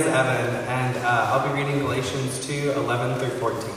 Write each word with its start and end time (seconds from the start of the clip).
is 0.00 0.06
Evan, 0.06 0.54
and 0.64 0.96
uh, 0.98 1.30
I'll 1.30 1.46
be 1.46 1.60
reading 1.60 1.80
Galatians 1.80 2.46
2 2.46 2.72
11 2.74 3.18
through 3.18 3.38
14. 3.38 3.70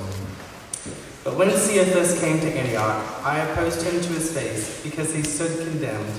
But 1.25 1.35
when 1.35 1.51
Cephas 1.51 2.17
came 2.21 2.39
to 2.39 2.47
Antioch, 2.47 3.25
I 3.25 3.39
opposed 3.39 3.81
him 3.81 3.99
to 3.99 4.13
his 4.13 4.31
face 4.31 4.81
because 4.83 5.13
he 5.13 5.21
stood 5.21 5.67
condemned. 5.67 6.13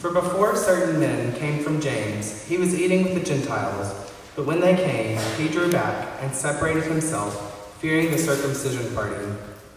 For 0.00 0.10
before 0.10 0.56
certain 0.56 0.98
men 0.98 1.36
came 1.36 1.62
from 1.62 1.80
James, 1.80 2.44
he 2.46 2.56
was 2.56 2.74
eating 2.78 3.04
with 3.04 3.14
the 3.14 3.20
Gentiles. 3.20 4.12
But 4.34 4.46
when 4.46 4.60
they 4.60 4.74
came, 4.74 5.18
he 5.36 5.48
drew 5.48 5.70
back 5.70 6.20
and 6.20 6.34
separated 6.34 6.84
himself, 6.84 7.80
fearing 7.80 8.10
the 8.10 8.18
circumcision 8.18 8.92
party. 8.92 9.24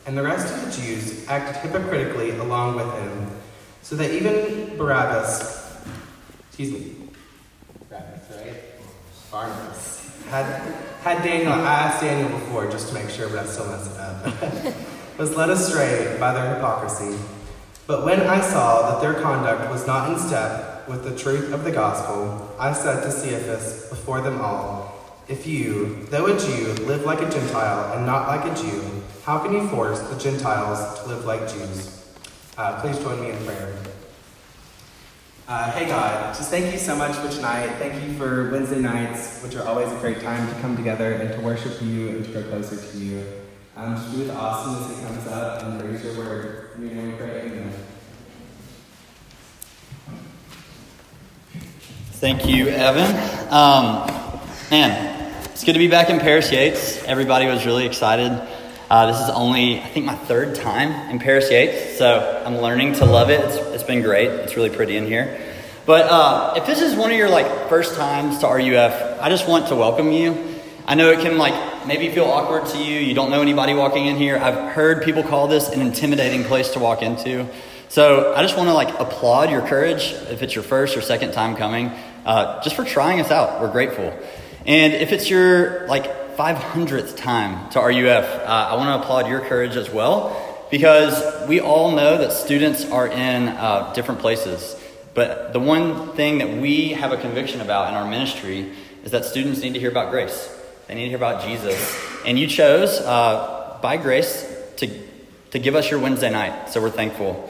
And 0.08 0.18
the 0.18 0.24
rest 0.24 0.52
of 0.52 0.66
the 0.66 0.82
Jews 0.82 1.28
acted 1.28 1.58
hypocritically 1.58 2.32
along 2.32 2.78
with 2.78 2.92
him, 2.96 3.28
so 3.84 3.96
that 3.96 4.10
even 4.10 4.76
Barabbas, 4.76 5.78
excuse 6.50 6.72
me? 6.72 7.11
Had, 10.28 10.46
had 11.04 11.24
Daniel, 11.24 11.54
I 11.54 11.74
asked 11.74 12.02
Daniel 12.02 12.38
before 12.38 12.70
just 12.70 12.90
to 12.90 12.94
make 12.94 13.10
sure, 13.10 13.30
but 13.30 13.40
I 13.40 13.46
still 13.46 13.66
messed 13.68 13.92
it 13.92 13.98
up. 13.98 14.76
was 15.18 15.36
led 15.38 15.50
astray 15.50 16.18
by 16.20 16.34
their 16.34 16.56
hypocrisy. 16.56 17.18
But 17.88 18.04
when 18.04 18.22
I 18.22 18.42
saw 18.42 18.90
that 18.90 19.02
their 19.02 19.22
conduct 19.22 19.72
was 19.72 19.88
not 19.88 20.12
in 20.12 20.20
step 20.20 20.88
with 20.88 21.04
the 21.04 21.16
truth 21.16 21.54
of 21.54 21.64
the 21.64 21.72
gospel, 21.72 22.54
I 22.60 22.74
said 22.74 23.04
to 23.04 23.12
Cephas 23.12 23.88
before 23.90 24.20
them 24.20 24.42
all, 24.42 25.22
If 25.30 25.48
you, 25.48 26.06
though 26.10 26.26
a 26.26 26.38
Jew, 26.38 26.74
live 26.86 27.04
like 27.04 27.22
a 27.22 27.30
Gentile 27.30 27.94
and 27.96 28.06
not 28.06 28.28
like 28.28 28.46
a 28.52 28.56
Jew, 28.62 28.84
how 29.24 29.40
can 29.40 29.54
you 29.54 29.68
force 29.70 30.00
the 30.00 30.20
Gentiles 30.20 31.00
to 31.02 31.08
live 31.08 31.24
like 31.26 31.42
Jews? 31.42 32.04
Uh, 32.58 32.82
please 32.82 32.98
join 33.00 33.22
me 33.22 33.30
in 33.30 33.46
prayer. 33.46 33.74
Uh, 35.48 35.72
hey 35.72 35.88
God, 35.88 36.34
just 36.36 36.50
thank 36.50 36.72
you 36.72 36.78
so 36.78 36.96
much 36.96 37.16
for 37.16 37.30
tonight. 37.30 37.68
Thank 37.78 38.02
you 38.04 38.14
for 38.14 38.50
Wednesday 38.52 38.80
nights, 38.80 39.42
which 39.42 39.56
are 39.56 39.68
always 39.68 39.92
a 39.92 39.96
great 39.98 40.22
time 40.22 40.48
to 40.48 40.62
come 40.62 40.78
together 40.78 41.14
and 41.14 41.34
to 41.34 41.42
worship 41.42 41.82
you 41.82 42.10
and 42.10 42.24
to 42.26 42.32
grow 42.32 42.44
closer 42.44 42.78
to 42.78 42.98
you. 42.98 43.24
Um, 43.76 43.96
just 43.96 44.12
be 44.12 44.20
with 44.20 44.32
Austin 44.32 44.76
as 44.76 45.00
he 45.00 45.06
comes 45.06 45.28
up 45.28 45.64
and 45.64 45.82
raise 45.82 46.04
your 46.04 46.16
word. 46.16 46.72
In 46.76 46.86
your 46.86 46.94
name 46.94 47.12
we 47.12 47.18
pray, 47.18 47.42
amen. 47.42 47.74
Thank 52.14 52.48
you, 52.48 52.68
Evan. 52.68 53.10
Um, 53.52 54.08
man, 54.70 55.34
it's 55.46 55.64
good 55.64 55.74
to 55.74 55.80
be 55.80 55.88
back 55.88 56.10
in 56.10 56.20
Paris 56.20 56.52
Yates. 56.52 57.04
Everybody 57.04 57.48
was 57.48 57.66
really 57.66 57.88
excited. 57.88 58.32
Uh, 58.92 59.06
this 59.06 59.22
is 59.22 59.30
only, 59.30 59.80
I 59.80 59.88
think, 59.88 60.06
my 60.06 60.16
third 60.16 60.54
time 60.54 61.10
in 61.10 61.18
Paris 61.18 61.50
Yates, 61.50 61.98
so 61.98 62.44
I'm 62.46 62.58
learning 62.58 62.96
to 62.96 63.06
love 63.06 63.30
it. 63.30 63.40
It's, 63.40 63.56
it's 63.56 63.84
been 63.84 64.02
great. 64.02 64.28
It's 64.28 64.58
really 64.58 64.70
pretty 64.70 64.98
in 64.98 65.06
here. 65.06 65.40
But 65.86 66.08
uh, 66.08 66.56
if 66.58 66.66
this 66.66 66.82
is 66.82 66.94
one 66.94 67.10
of 67.10 67.16
your 67.16 67.30
like 67.30 67.70
first 67.70 67.96
times 67.96 68.40
to 68.40 68.48
RUF, 68.48 69.22
I 69.22 69.30
just 69.30 69.48
want 69.48 69.70
to 69.70 69.78
welcome 69.78 70.12
you. 70.12 70.60
I 70.86 70.96
know 70.96 71.10
it 71.10 71.22
can 71.22 71.38
like 71.38 71.88
maybe 71.88 72.10
feel 72.10 72.26
awkward 72.26 72.66
to 72.72 72.78
you. 72.80 73.00
You 73.00 73.14
don't 73.14 73.32
know 73.32 73.42
anybody 73.42 73.74
walking 73.74 74.08
in 74.08 74.18
here. 74.18 74.38
I've 74.38 74.74
heard 74.74 75.04
people 75.04 75.24
call 75.24 75.48
this 75.48 75.70
an 75.70 75.80
intimidating 75.80 76.44
place 76.44 76.72
to 76.72 76.80
walk 76.80 77.02
into. 77.02 77.48
So 77.88 78.34
I 78.36 78.42
just 78.42 78.58
want 78.58 78.68
to 78.68 78.74
like 78.74 79.00
applaud 79.00 79.52
your 79.52 79.66
courage 79.66 80.12
if 80.30 80.44
it's 80.44 80.54
your 80.54 80.66
first 80.66 80.98
or 80.98 81.02
second 81.02 81.32
time 81.32 81.56
coming 81.56 81.94
uh, 82.26 82.62
just 82.62 82.76
for 82.76 82.84
trying 82.84 83.22
us 83.22 83.32
out. 83.32 83.62
We're 83.62 83.72
grateful. 83.72 84.14
And 84.66 84.92
if 84.92 85.14
it's 85.14 85.30
your 85.30 85.88
like 85.88 86.31
500th 86.38 87.18
time 87.18 87.70
to 87.72 87.80
RUF, 87.80 88.26
uh, 88.26 88.70
I 88.72 88.76
want 88.76 88.90
to 88.90 89.04
applaud 89.04 89.28
your 89.28 89.42
courage 89.42 89.76
as 89.76 89.90
well 89.90 90.66
because 90.72 91.48
we 91.48 91.60
all 91.60 91.92
know 91.92 92.18
that 92.18 92.32
students 92.32 92.86
are 92.86 93.08
in 93.08 93.50
uh, 93.50 93.92
different 93.94 94.22
places. 94.22 94.76
But 95.14 95.52
the 95.52 95.60
one 95.60 96.14
thing 96.14 96.38
that 96.38 96.50
we 96.58 96.90
have 96.90 97.12
a 97.12 97.18
conviction 97.18 97.60
about 97.60 97.90
in 97.90 97.96
our 97.96 98.10
ministry 98.10 98.72
is 99.04 99.12
that 99.12 99.26
students 99.26 99.62
need 99.62 99.74
to 99.74 99.80
hear 99.80 99.92
about 99.92 100.12
grace. 100.12 100.50
They 100.88 100.96
need 100.96 101.04
to 101.04 101.10
hear 101.10 101.18
about 101.18 101.44
Jesus. 101.44 102.00
And 102.26 102.40
you 102.40 102.48
chose, 102.48 103.00
uh, 103.00 103.78
by 103.82 103.98
grace, 103.98 104.48
to, 104.78 104.88
to 105.52 105.60
give 105.60 105.76
us 105.76 105.92
your 105.92 106.00
Wednesday 106.00 106.30
night. 106.30 106.70
So 106.70 106.82
we're 106.82 106.90
thankful. 106.90 107.50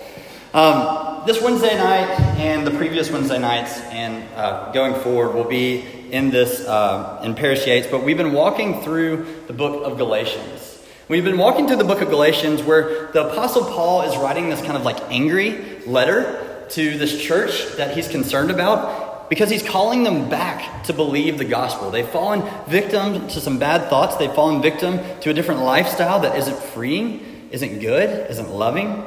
Um, 0.53 1.23
this 1.25 1.41
Wednesday 1.41 1.77
night 1.77 2.09
and 2.39 2.65
the 2.65 2.71
previous 2.71 3.11
Wednesday 3.11 3.37
nights 3.37 3.79
and 3.79 4.27
uh, 4.35 4.71
going 4.71 4.95
forward 4.95 5.35
will 5.35 5.47
be 5.47 6.00
in 6.11 6.29
this 6.29 6.59
uh, 6.67 7.21
in 7.23 7.33
Paris 7.35 7.65
Yates, 7.65 7.87
but 7.87 8.03
we've 8.03 8.17
been 8.17 8.33
walking 8.33 8.81
through 8.81 9.43
the 9.47 9.53
book 9.53 9.85
of 9.85 9.97
Galatians. 9.97 10.79
We've 11.07 11.23
been 11.23 11.37
walking 11.37 11.67
through 11.67 11.77
the 11.77 11.83
book 11.83 12.01
of 12.01 12.09
Galatians 12.09 12.61
where 12.61 13.11
the 13.11 13.29
Apostle 13.29 13.63
Paul 13.65 14.03
is 14.03 14.15
writing 14.17 14.49
this 14.49 14.61
kind 14.61 14.77
of 14.77 14.83
like 14.83 15.01
angry 15.09 15.79
letter 15.85 16.65
to 16.69 16.97
this 16.97 17.21
church 17.21 17.75
that 17.77 17.95
he's 17.95 18.07
concerned 18.07 18.51
about 18.51 19.29
because 19.29 19.49
he's 19.49 19.63
calling 19.63 20.03
them 20.03 20.29
back 20.29 20.83
to 20.83 20.93
believe 20.93 21.37
the 21.37 21.45
gospel. 21.45 21.91
They've 21.91 22.07
fallen 22.07 22.43
victim 22.67 23.27
to 23.29 23.41
some 23.41 23.59
bad 23.59 23.89
thoughts, 23.89 24.17
they've 24.17 24.33
fallen 24.33 24.61
victim 24.61 24.99
to 25.21 25.29
a 25.29 25.33
different 25.33 25.61
lifestyle 25.61 26.19
that 26.21 26.37
isn't 26.37 26.57
freeing, 26.57 27.49
isn't 27.51 27.79
good, 27.79 28.29
isn't 28.29 28.49
loving. 28.49 29.03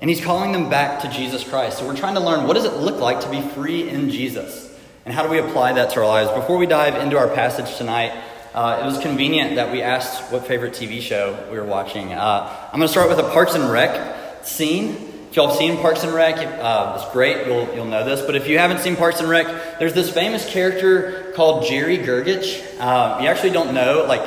And 0.00 0.10
he's 0.10 0.24
calling 0.24 0.52
them 0.52 0.70
back 0.70 1.02
to 1.02 1.10
Jesus 1.10 1.44
Christ. 1.44 1.78
So 1.78 1.86
we're 1.86 1.96
trying 1.96 2.14
to 2.14 2.20
learn 2.20 2.46
what 2.46 2.54
does 2.54 2.64
it 2.64 2.74
look 2.74 2.98
like 3.00 3.20
to 3.20 3.30
be 3.30 3.40
free 3.40 3.88
in 3.88 4.10
Jesus? 4.10 4.69
And 5.10 5.16
how 5.16 5.24
do 5.24 5.28
we 5.28 5.40
apply 5.40 5.72
that 5.72 5.90
to 5.90 6.00
our 6.02 6.06
lives? 6.06 6.30
Before 6.30 6.56
we 6.56 6.66
dive 6.66 6.94
into 6.94 7.18
our 7.18 7.26
passage 7.26 7.76
tonight, 7.76 8.12
uh, 8.54 8.78
it 8.80 8.86
was 8.86 8.96
convenient 9.00 9.56
that 9.56 9.72
we 9.72 9.82
asked 9.82 10.30
what 10.30 10.46
favorite 10.46 10.72
TV 10.72 11.00
show 11.00 11.36
we 11.50 11.58
were 11.58 11.64
watching. 11.64 12.12
Uh, 12.12 12.68
I'm 12.72 12.78
going 12.78 12.86
to 12.86 12.92
start 12.92 13.08
with 13.08 13.18
a 13.18 13.28
Parks 13.30 13.56
and 13.56 13.68
Rec 13.68 14.46
scene. 14.46 14.90
If 15.28 15.34
y'all 15.34 15.48
have 15.48 15.56
seen 15.56 15.78
Parks 15.78 16.04
and 16.04 16.14
Rec, 16.14 16.36
uh, 16.36 16.92
it's 16.94 17.12
great. 17.12 17.44
You'll, 17.48 17.74
you'll 17.74 17.86
know 17.86 18.04
this. 18.04 18.24
But 18.24 18.36
if 18.36 18.46
you 18.46 18.58
haven't 18.60 18.82
seen 18.82 18.94
Parks 18.94 19.18
and 19.18 19.28
Rec, 19.28 19.80
there's 19.80 19.94
this 19.94 20.14
famous 20.14 20.48
character 20.48 21.32
called 21.34 21.66
Jerry 21.66 21.98
Gergich. 21.98 22.78
Uh, 22.78 23.18
you 23.20 23.26
actually 23.26 23.50
don't 23.50 23.74
know, 23.74 24.04
like, 24.06 24.22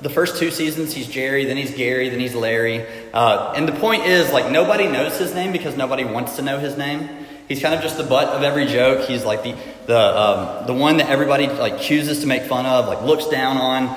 the 0.00 0.08
first 0.08 0.38
two 0.38 0.50
seasons 0.50 0.94
he's 0.94 1.06
Jerry, 1.06 1.44
then 1.44 1.58
he's 1.58 1.74
Gary, 1.74 2.08
then 2.08 2.18
he's 2.18 2.34
Larry. 2.34 2.86
Uh, 3.12 3.52
and 3.54 3.68
the 3.68 3.72
point 3.72 4.06
is, 4.06 4.32
like, 4.32 4.50
nobody 4.50 4.88
knows 4.88 5.18
his 5.18 5.34
name 5.34 5.52
because 5.52 5.76
nobody 5.76 6.04
wants 6.04 6.36
to 6.36 6.42
know 6.42 6.58
his 6.58 6.78
name. 6.78 7.23
He's 7.48 7.60
kind 7.60 7.74
of 7.74 7.82
just 7.82 7.98
the 7.98 8.04
butt 8.04 8.28
of 8.28 8.42
every 8.42 8.66
joke. 8.66 9.06
He's 9.08 9.24
like 9.24 9.42
the 9.42 9.54
the 9.86 9.98
um, 9.98 10.66
the 10.66 10.74
one 10.74 10.96
that 10.96 11.08
everybody 11.08 11.46
like 11.46 11.80
chooses 11.80 12.20
to 12.20 12.26
make 12.26 12.44
fun 12.44 12.66
of, 12.66 12.86
like 12.86 13.02
looks 13.02 13.26
down 13.28 13.56
on. 13.56 13.88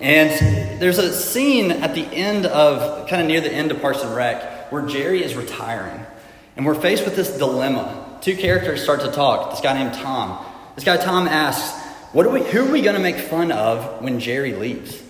And 0.00 0.80
there's 0.80 0.98
a 0.98 1.12
scene 1.12 1.70
at 1.70 1.94
the 1.94 2.02
end 2.02 2.46
of 2.46 3.08
kind 3.08 3.22
of 3.22 3.28
near 3.28 3.40
the 3.40 3.52
end 3.52 3.70
of 3.70 3.80
Parks 3.80 4.02
and 4.02 4.14
Rec 4.14 4.72
where 4.72 4.82
Jerry 4.86 5.22
is 5.22 5.34
retiring, 5.34 6.04
and 6.56 6.64
we're 6.64 6.74
faced 6.74 7.04
with 7.04 7.14
this 7.14 7.36
dilemma. 7.36 8.18
Two 8.20 8.36
characters 8.36 8.82
start 8.82 9.00
to 9.02 9.12
talk. 9.12 9.50
This 9.50 9.60
guy 9.60 9.74
named 9.74 9.94
Tom. 9.94 10.44
This 10.74 10.84
guy 10.84 10.96
Tom 10.96 11.28
asks, 11.28 11.78
"What 12.12 12.26
are 12.26 12.30
we? 12.30 12.42
Who 12.42 12.66
are 12.66 12.72
we 12.72 12.80
going 12.80 12.96
to 12.96 13.02
make 13.02 13.16
fun 13.16 13.52
of 13.52 14.02
when 14.02 14.18
Jerry 14.18 14.54
leaves?" 14.54 15.02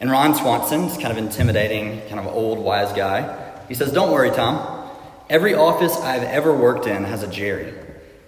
And 0.00 0.10
Ron 0.10 0.34
Swanson 0.34 0.90
kind 1.00 1.06
of 1.12 1.18
intimidating, 1.18 2.00
kind 2.08 2.20
of 2.20 2.26
old, 2.26 2.58
wise 2.58 2.92
guy. 2.92 3.40
He 3.68 3.74
says, 3.74 3.92
Don't 3.92 4.12
worry, 4.12 4.30
Tom. 4.30 4.73
Every 5.30 5.54
office 5.54 5.96
I've 5.96 6.22
ever 6.22 6.54
worked 6.54 6.86
in 6.86 7.04
has 7.04 7.22
a 7.22 7.28
Jerry. 7.28 7.72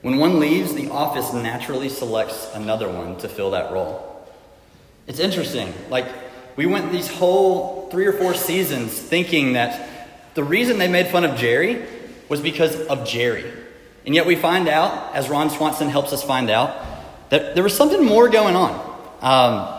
When 0.03 0.19
one 0.19 0.41
leaves, 0.41 0.75
the 0.75 0.91
office 0.91 1.33
naturally 1.33 1.89
selects 1.89 2.49
another 2.55 2.89
one 2.89 3.17
to 3.19 3.29
fill 3.29 3.51
that 3.51 3.73
role. 3.73 4.25
It's 5.07 5.19
interesting. 5.19 5.73
Like, 5.91 6.07
we 6.57 6.67
went 6.67 6.91
these 6.91 7.09
whole 7.09 7.89
three 7.91 8.07
or 8.07 8.13
four 8.13 8.35
seasons 8.35 8.99
thinking 8.99 9.53
that 9.53 10.35
the 10.35 10.43
reason 10.43 10.79
they 10.79 10.89
made 10.89 11.09
fun 11.09 11.25
of 11.25 11.37
Jerry 11.37 11.87
was 12.29 12.41
because 12.41 12.75
of 12.87 13.07
Jerry. 13.07 13.45
And 14.05 14.15
yet 14.15 14.27
we 14.27 14.37
find 14.37 14.69
out, 14.69 15.15
as 15.15 15.29
Ron 15.29 15.51
Swanson 15.51 15.89
helps 15.89 16.13
us 16.13 16.23
find 16.23 16.49
out, 16.49 16.77
that 17.31 17.55
there 17.55 17.65
was 17.65 17.77
something 17.77 18.05
more 18.05 18.29
going 18.29 18.57
on. 18.57 18.73
Um, 19.21 19.77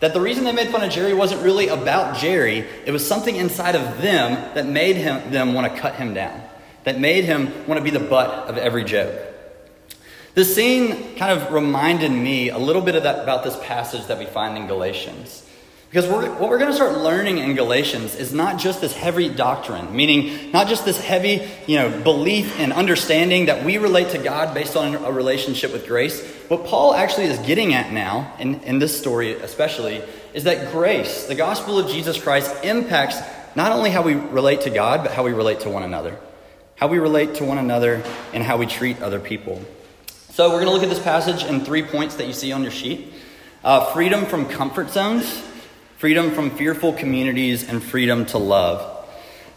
that 0.00 0.12
the 0.12 0.20
reason 0.20 0.44
they 0.44 0.52
made 0.52 0.68
fun 0.68 0.82
of 0.82 0.90
Jerry 0.90 1.14
wasn't 1.14 1.42
really 1.42 1.68
about 1.68 2.16
Jerry, 2.18 2.58
it 2.84 2.90
was 2.90 3.06
something 3.06 3.34
inside 3.34 3.74
of 3.74 4.00
them 4.00 4.54
that 4.54 4.66
made 4.66 4.96
him, 4.96 5.30
them 5.30 5.54
want 5.54 5.72
to 5.72 5.80
cut 5.80 5.94
him 5.96 6.14
down, 6.14 6.40
that 6.88 6.98
made 6.98 7.24
him 7.24 7.66
want 7.66 7.78
to 7.78 7.84
be 7.84 7.90
the 7.90 8.00
butt 8.00 8.48
of 8.48 8.56
every 8.56 8.82
joke. 8.82 9.14
This 10.34 10.54
scene 10.54 11.16
kind 11.16 11.38
of 11.38 11.52
reminded 11.52 12.10
me 12.10 12.48
a 12.48 12.58
little 12.58 12.80
bit 12.80 12.94
of 12.94 13.02
that, 13.02 13.22
about 13.22 13.44
this 13.44 13.58
passage 13.62 14.06
that 14.06 14.18
we 14.18 14.24
find 14.24 14.56
in 14.56 14.66
Galatians. 14.66 15.44
Because 15.90 16.08
we're, 16.08 16.30
what 16.32 16.48
we're 16.48 16.58
going 16.58 16.70
to 16.70 16.76
start 16.76 16.98
learning 16.98 17.38
in 17.38 17.54
Galatians 17.54 18.14
is 18.14 18.32
not 18.32 18.58
just 18.58 18.80
this 18.80 18.94
heavy 18.94 19.28
doctrine, 19.28 19.94
meaning 19.96 20.50
not 20.52 20.68
just 20.68 20.84
this 20.84 21.00
heavy, 21.00 21.46
you 21.66 21.76
know, 21.76 22.02
belief 22.02 22.58
and 22.58 22.72
understanding 22.72 23.46
that 23.46 23.64
we 23.64 23.78
relate 23.78 24.10
to 24.10 24.18
God 24.18 24.54
based 24.54 24.76
on 24.76 24.94
a 24.94 25.10
relationship 25.10 25.72
with 25.72 25.86
grace. 25.86 26.24
What 26.48 26.66
Paul 26.66 26.94
actually 26.94 27.26
is 27.26 27.38
getting 27.40 27.74
at 27.74 27.92
now, 27.92 28.34
in, 28.38 28.60
in 28.60 28.78
this 28.78 28.98
story 28.98 29.32
especially, 29.32 30.02
is 30.34 30.44
that 30.44 30.72
grace, 30.72 31.26
the 31.26 31.34
gospel 31.34 31.78
of 31.78 31.90
Jesus 31.90 32.22
Christ, 32.22 32.64
impacts 32.64 33.18
not 33.56 33.72
only 33.72 33.90
how 33.90 34.02
we 34.02 34.14
relate 34.14 34.60
to 34.62 34.70
God, 34.70 35.02
but 35.02 35.12
how 35.12 35.24
we 35.24 35.32
relate 35.32 35.60
to 35.60 35.70
one 35.70 35.82
another. 35.82 36.18
How 36.78 36.88
we 36.88 36.98
relate 36.98 37.36
to 37.36 37.44
one 37.44 37.58
another 37.58 38.02
and 38.32 38.42
how 38.42 38.56
we 38.56 38.66
treat 38.66 39.02
other 39.02 39.20
people. 39.20 39.62
So 40.30 40.48
we're 40.48 40.64
going 40.64 40.66
to 40.66 40.72
look 40.72 40.82
at 40.82 40.88
this 40.88 41.02
passage 41.02 41.44
in 41.44 41.64
three 41.64 41.82
points 41.82 42.14
that 42.16 42.26
you 42.26 42.32
see 42.32 42.52
on 42.52 42.62
your 42.62 42.72
sheet 42.72 43.12
uh, 43.64 43.92
freedom 43.92 44.24
from 44.24 44.46
comfort 44.46 44.90
zones 44.90 45.42
freedom 45.98 46.30
from 46.30 46.50
fearful 46.50 46.92
communities, 46.92 47.68
and 47.68 47.82
freedom 47.82 48.24
to 48.24 48.38
love. 48.38 48.94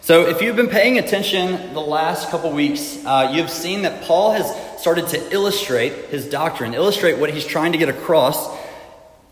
So, 0.02 0.26
if 0.26 0.42
you've 0.42 0.56
been 0.56 0.70
paying 0.70 0.98
attention 0.98 1.76
the 1.76 1.82
last 1.82 2.30
couple 2.30 2.52
weeks, 2.52 2.98
uh, 3.06 3.32
you've 3.32 3.52
seen 3.52 3.84
that 3.84 4.02
Paul 4.02 4.32
has 4.32 4.82
started 4.82 5.08
to 5.10 5.32
illustrate 5.32 5.94
his 6.06 6.28
doctrine, 6.28 6.74
illustrate 6.74 7.20
what 7.20 7.32
he's 7.32 7.46
trying 7.46 7.74
to 7.74 7.78
get 7.78 7.90
across 7.90 8.50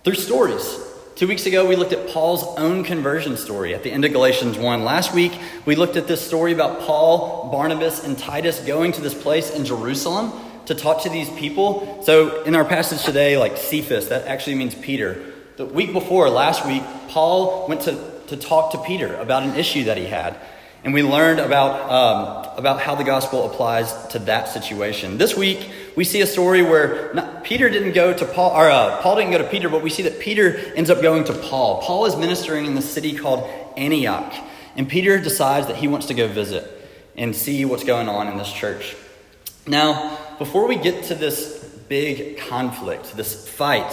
through 0.03 0.13
stories. 0.13 0.79
Two 1.19 1.27
weeks 1.27 1.45
ago, 1.45 1.67
we 1.67 1.75
looked 1.75 1.91
at 1.91 2.07
Paul's 2.07 2.45
own 2.57 2.85
conversion 2.85 3.35
story 3.35 3.75
at 3.75 3.83
the 3.83 3.91
end 3.91 4.05
of 4.05 4.13
Galatians 4.13 4.57
1. 4.57 4.85
Last 4.85 5.13
week, 5.13 5.33
we 5.65 5.75
looked 5.75 5.97
at 5.97 6.07
this 6.07 6.25
story 6.25 6.53
about 6.53 6.79
Paul, 6.79 7.51
Barnabas, 7.51 8.05
and 8.05 8.17
Titus 8.17 8.61
going 8.61 8.93
to 8.93 9.01
this 9.01 9.13
place 9.13 9.53
in 9.53 9.65
Jerusalem 9.65 10.31
to 10.67 10.75
talk 10.75 11.03
to 11.03 11.09
these 11.09 11.29
people. 11.31 12.01
So, 12.05 12.43
in 12.43 12.55
our 12.55 12.63
passage 12.63 13.03
today, 13.03 13.37
like 13.37 13.57
Cephas, 13.57 14.07
that 14.07 14.27
actually 14.27 14.55
means 14.55 14.75
Peter. 14.75 15.21
The 15.57 15.65
week 15.65 15.91
before, 15.91 16.29
last 16.29 16.65
week, 16.65 16.83
Paul 17.09 17.67
went 17.67 17.81
to, 17.81 18.01
to 18.27 18.37
talk 18.37 18.71
to 18.71 18.77
Peter 18.77 19.13
about 19.17 19.43
an 19.43 19.55
issue 19.55 19.83
that 19.83 19.97
he 19.97 20.05
had. 20.05 20.37
And 20.85 20.93
we 20.93 21.03
learned 21.03 21.41
about, 21.41 21.91
um, 21.91 22.57
about 22.57 22.79
how 22.79 22.95
the 22.95 23.03
gospel 23.03 23.51
applies 23.51 23.91
to 24.11 24.19
that 24.19 24.47
situation. 24.47 25.17
This 25.17 25.35
week, 25.35 25.69
we 25.99 26.05
see 26.05 26.21
a 26.21 26.25
story 26.25 26.61
where 26.61 27.13
not, 27.13 27.43
Peter 27.43 27.69
didn't 27.69 27.91
go 27.91 28.13
to 28.13 28.25
Paul, 28.25 28.51
or 28.51 28.69
uh, 28.69 29.01
Paul 29.01 29.17
didn't 29.17 29.31
go 29.31 29.37
to 29.39 29.49
Peter, 29.49 29.67
but 29.67 29.81
we 29.81 29.89
see 29.89 30.03
that 30.03 30.17
Peter 30.21 30.57
ends 30.73 30.89
up 30.89 31.01
going 31.01 31.25
to 31.25 31.33
Paul. 31.33 31.81
Paul 31.81 32.05
is 32.05 32.15
ministering 32.15 32.65
in 32.65 32.73
the 32.73 32.81
city 32.81 33.17
called 33.17 33.49
Antioch. 33.75 34.33
And 34.77 34.87
Peter 34.87 35.19
decides 35.19 35.67
that 35.67 35.75
he 35.75 35.89
wants 35.89 36.05
to 36.05 36.13
go 36.13 36.29
visit 36.29 36.63
and 37.17 37.35
see 37.35 37.65
what's 37.65 37.83
going 37.83 38.07
on 38.07 38.29
in 38.29 38.37
this 38.37 38.49
church. 38.49 38.95
Now, 39.67 40.17
before 40.37 40.69
we 40.69 40.77
get 40.77 41.03
to 41.09 41.15
this 41.15 41.65
big 41.89 42.37
conflict, 42.37 43.17
this 43.17 43.49
fight, 43.49 43.91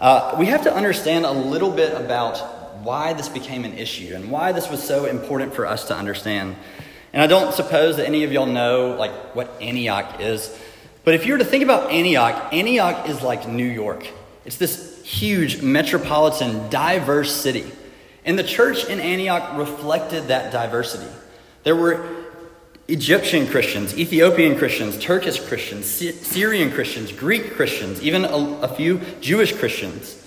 uh, 0.00 0.36
we 0.38 0.46
have 0.46 0.62
to 0.62 0.72
understand 0.72 1.26
a 1.26 1.32
little 1.32 1.72
bit 1.72 2.00
about 2.00 2.38
why 2.84 3.12
this 3.12 3.28
became 3.28 3.64
an 3.64 3.76
issue 3.76 4.14
and 4.14 4.30
why 4.30 4.52
this 4.52 4.70
was 4.70 4.80
so 4.80 5.06
important 5.06 5.52
for 5.52 5.66
us 5.66 5.88
to 5.88 5.96
understand. 5.96 6.54
And 7.12 7.20
I 7.20 7.26
don't 7.26 7.52
suppose 7.52 7.96
that 7.96 8.06
any 8.06 8.22
of 8.22 8.30
y'all 8.30 8.46
know 8.46 8.94
like 8.96 9.34
what 9.34 9.60
Antioch 9.60 10.20
is, 10.20 10.56
but 11.10 11.16
if 11.16 11.26
you 11.26 11.32
were 11.32 11.40
to 11.40 11.44
think 11.44 11.64
about 11.64 11.90
Antioch, 11.90 12.52
Antioch 12.52 13.08
is 13.08 13.20
like 13.20 13.48
New 13.48 13.64
York. 13.64 14.06
It's 14.44 14.58
this 14.58 15.02
huge 15.04 15.60
metropolitan, 15.60 16.70
diverse 16.70 17.34
city. 17.34 17.64
And 18.24 18.38
the 18.38 18.44
church 18.44 18.84
in 18.84 19.00
Antioch 19.00 19.58
reflected 19.58 20.28
that 20.28 20.52
diversity. 20.52 21.10
There 21.64 21.74
were 21.74 22.06
Egyptian 22.86 23.48
Christians, 23.48 23.98
Ethiopian 23.98 24.56
Christians, 24.56 24.96
Turkish 25.00 25.40
Christians, 25.40 25.86
Syrian 25.86 26.70
Christians, 26.70 27.10
Greek 27.10 27.54
Christians, 27.54 28.00
even 28.02 28.24
a, 28.24 28.60
a 28.62 28.68
few 28.68 29.00
Jewish 29.20 29.52
Christians. 29.52 30.24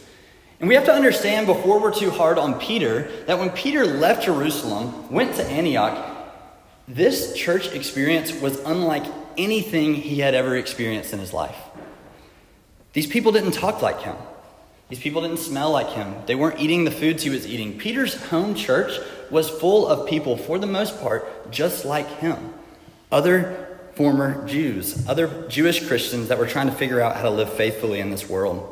And 0.60 0.68
we 0.68 0.76
have 0.76 0.84
to 0.88 0.94
understand 0.94 1.48
before 1.48 1.80
we're 1.80 1.96
too 1.96 2.12
hard 2.12 2.38
on 2.38 2.60
Peter 2.60 3.10
that 3.28 3.40
when 3.40 3.52
Peter 3.52 3.86
left 3.86 4.26
Jerusalem, 4.26 5.10
went 5.10 5.34
to 5.36 5.46
Antioch, 5.46 6.10
this 6.90 7.34
church 7.38 7.72
experience 7.72 8.34
was 8.42 8.60
unlike 8.66 9.06
anything 9.38 9.96
he 9.96 10.20
had 10.20 10.34
ever 10.34 10.56
experienced 10.56 11.14
in 11.14 11.20
his 11.20 11.34
life. 11.34 11.58
These 12.94 13.08
people 13.08 13.32
didn't 13.32 13.52
talk 13.52 13.82
like 13.82 14.02
him. 14.02 14.16
These 14.90 15.00
people 15.00 15.22
didn't 15.22 15.38
smell 15.38 15.72
like 15.72 15.90
him. 15.90 16.14
They 16.28 16.36
weren't 16.36 16.60
eating 16.60 16.84
the 16.84 16.92
foods 16.92 17.24
he 17.24 17.30
was 17.30 17.48
eating. 17.48 17.80
Peter's 17.80 18.22
home 18.26 18.54
church 18.54 19.00
was 19.32 19.50
full 19.50 19.88
of 19.88 20.08
people, 20.08 20.38
for 20.38 20.60
the 20.60 20.68
most 20.68 21.02
part, 21.02 21.52
just 21.52 21.86
like 21.86 22.08
him. 22.20 22.54
Other 23.12 23.80
former 23.96 24.46
Jews, 24.48 25.08
other 25.08 25.48
Jewish 25.48 25.88
Christians 25.88 26.28
that 26.28 26.38
were 26.38 26.48
trying 26.48 26.68
to 26.68 26.74
figure 26.74 27.02
out 27.02 27.16
how 27.16 27.24
to 27.24 27.30
live 27.30 27.52
faithfully 27.54 28.00
in 28.00 28.12
this 28.12 28.30
world. 28.30 28.70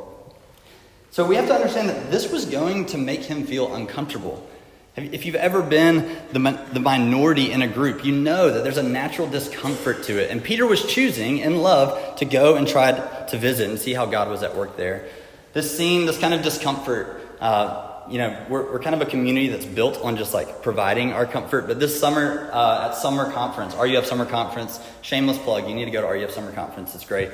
So 1.10 1.26
we 1.26 1.36
have 1.36 1.46
to 1.48 1.54
understand 1.54 1.88
that 1.88 2.10
this 2.10 2.30
was 2.30 2.46
going 2.46 2.86
to 2.86 2.98
make 2.98 3.20
him 3.20 3.44
feel 3.44 3.74
uncomfortable. 3.74 4.48
If 4.94 5.24
you've 5.24 5.36
ever 5.36 5.62
been 5.62 6.18
the, 6.32 6.38
the 6.72 6.80
minority 6.80 7.50
in 7.50 7.62
a 7.62 7.66
group, 7.66 8.04
you 8.04 8.12
know 8.14 8.50
that 8.50 8.62
there's 8.62 8.76
a 8.76 8.82
natural 8.82 9.26
discomfort 9.26 10.02
to 10.04 10.22
it. 10.22 10.30
And 10.30 10.44
Peter 10.44 10.66
was 10.66 10.84
choosing 10.84 11.38
in 11.38 11.62
love 11.62 12.16
to 12.16 12.26
go 12.26 12.56
and 12.56 12.68
try 12.68 12.92
to 13.28 13.38
visit 13.38 13.70
and 13.70 13.78
see 13.78 13.94
how 13.94 14.04
God 14.04 14.28
was 14.28 14.42
at 14.42 14.54
work 14.54 14.76
there. 14.76 15.08
This 15.54 15.74
scene, 15.74 16.04
this 16.04 16.18
kind 16.18 16.34
of 16.34 16.42
discomfort, 16.42 17.26
uh, 17.40 18.02
you 18.10 18.18
know, 18.18 18.44
we're, 18.50 18.70
we're 18.70 18.80
kind 18.80 18.94
of 18.94 19.00
a 19.00 19.06
community 19.06 19.48
that's 19.48 19.64
built 19.64 19.98
on 20.02 20.18
just 20.18 20.34
like 20.34 20.62
providing 20.62 21.12
our 21.14 21.24
comfort. 21.24 21.66
But 21.68 21.80
this 21.80 21.98
summer, 21.98 22.50
uh, 22.52 22.90
at 22.90 22.94
summer 22.94 23.32
conference, 23.32 23.74
RUF 23.74 24.04
summer 24.04 24.26
conference, 24.26 24.78
shameless 25.00 25.38
plug, 25.38 25.68
you 25.68 25.74
need 25.74 25.86
to 25.86 25.90
go 25.90 26.02
to 26.02 26.06
RUF 26.06 26.32
summer 26.32 26.52
conference. 26.52 26.94
It's 26.94 27.06
great. 27.06 27.30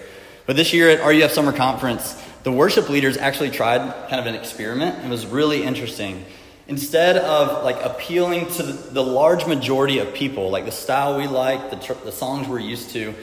But 0.47 0.57
this 0.57 0.73
year 0.73 0.89
at 0.89 1.07
RUF 1.07 1.33
Summer 1.33 1.53
Conference, 1.53 2.19
the 2.43 2.51
worship 2.51 2.89
leaders 2.89 3.19
actually 3.19 3.51
tried 3.51 3.81
kind 4.09 4.19
of 4.19 4.25
an 4.25 4.35
experiment. 4.35 5.05
It 5.05 5.11
was 5.11 5.27
really 5.27 5.63
interesting. 5.63 6.25
Instead 6.69 7.17
of 7.17 7.65
like 7.65 7.83
appealing 7.83 8.47
to 8.53 8.63
the 8.63 9.03
large 9.03 9.47
majority 9.47 9.99
of 9.99 10.13
people, 10.15 10.51
like 10.51 10.67
the 10.67 10.71
style 10.71 11.17
we 11.17 11.27
like, 11.27 11.71
the, 11.71 11.77
tr- 11.77 12.05
the 12.05 12.13
songs 12.13 12.47
we're 12.47 12.59
used 12.59 12.91
to, 12.91 13.15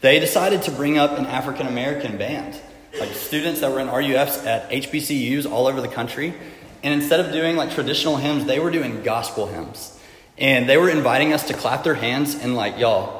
they 0.00 0.20
decided 0.20 0.62
to 0.62 0.70
bring 0.72 0.98
up 0.98 1.18
an 1.18 1.26
African 1.26 1.66
American 1.66 2.18
band, 2.18 2.60
like 2.98 3.10
students 3.10 3.60
that 3.60 3.70
were 3.70 3.80
in 3.80 3.88
RUFs 3.88 4.44
at 4.44 4.70
HBCUs 4.70 5.50
all 5.50 5.66
over 5.66 5.80
the 5.80 5.88
country. 5.88 6.34
And 6.82 6.94
instead 6.94 7.20
of 7.20 7.32
doing 7.32 7.56
like 7.56 7.72
traditional 7.72 8.16
hymns, 8.16 8.44
they 8.44 8.58
were 8.58 8.70
doing 8.70 9.02
gospel 9.02 9.46
hymns. 9.46 9.96
And 10.36 10.68
they 10.68 10.76
were 10.76 10.90
inviting 10.90 11.32
us 11.32 11.48
to 11.48 11.54
clap 11.54 11.84
their 11.84 11.94
hands 11.94 12.34
and 12.34 12.54
like, 12.54 12.78
y'all, 12.78 13.18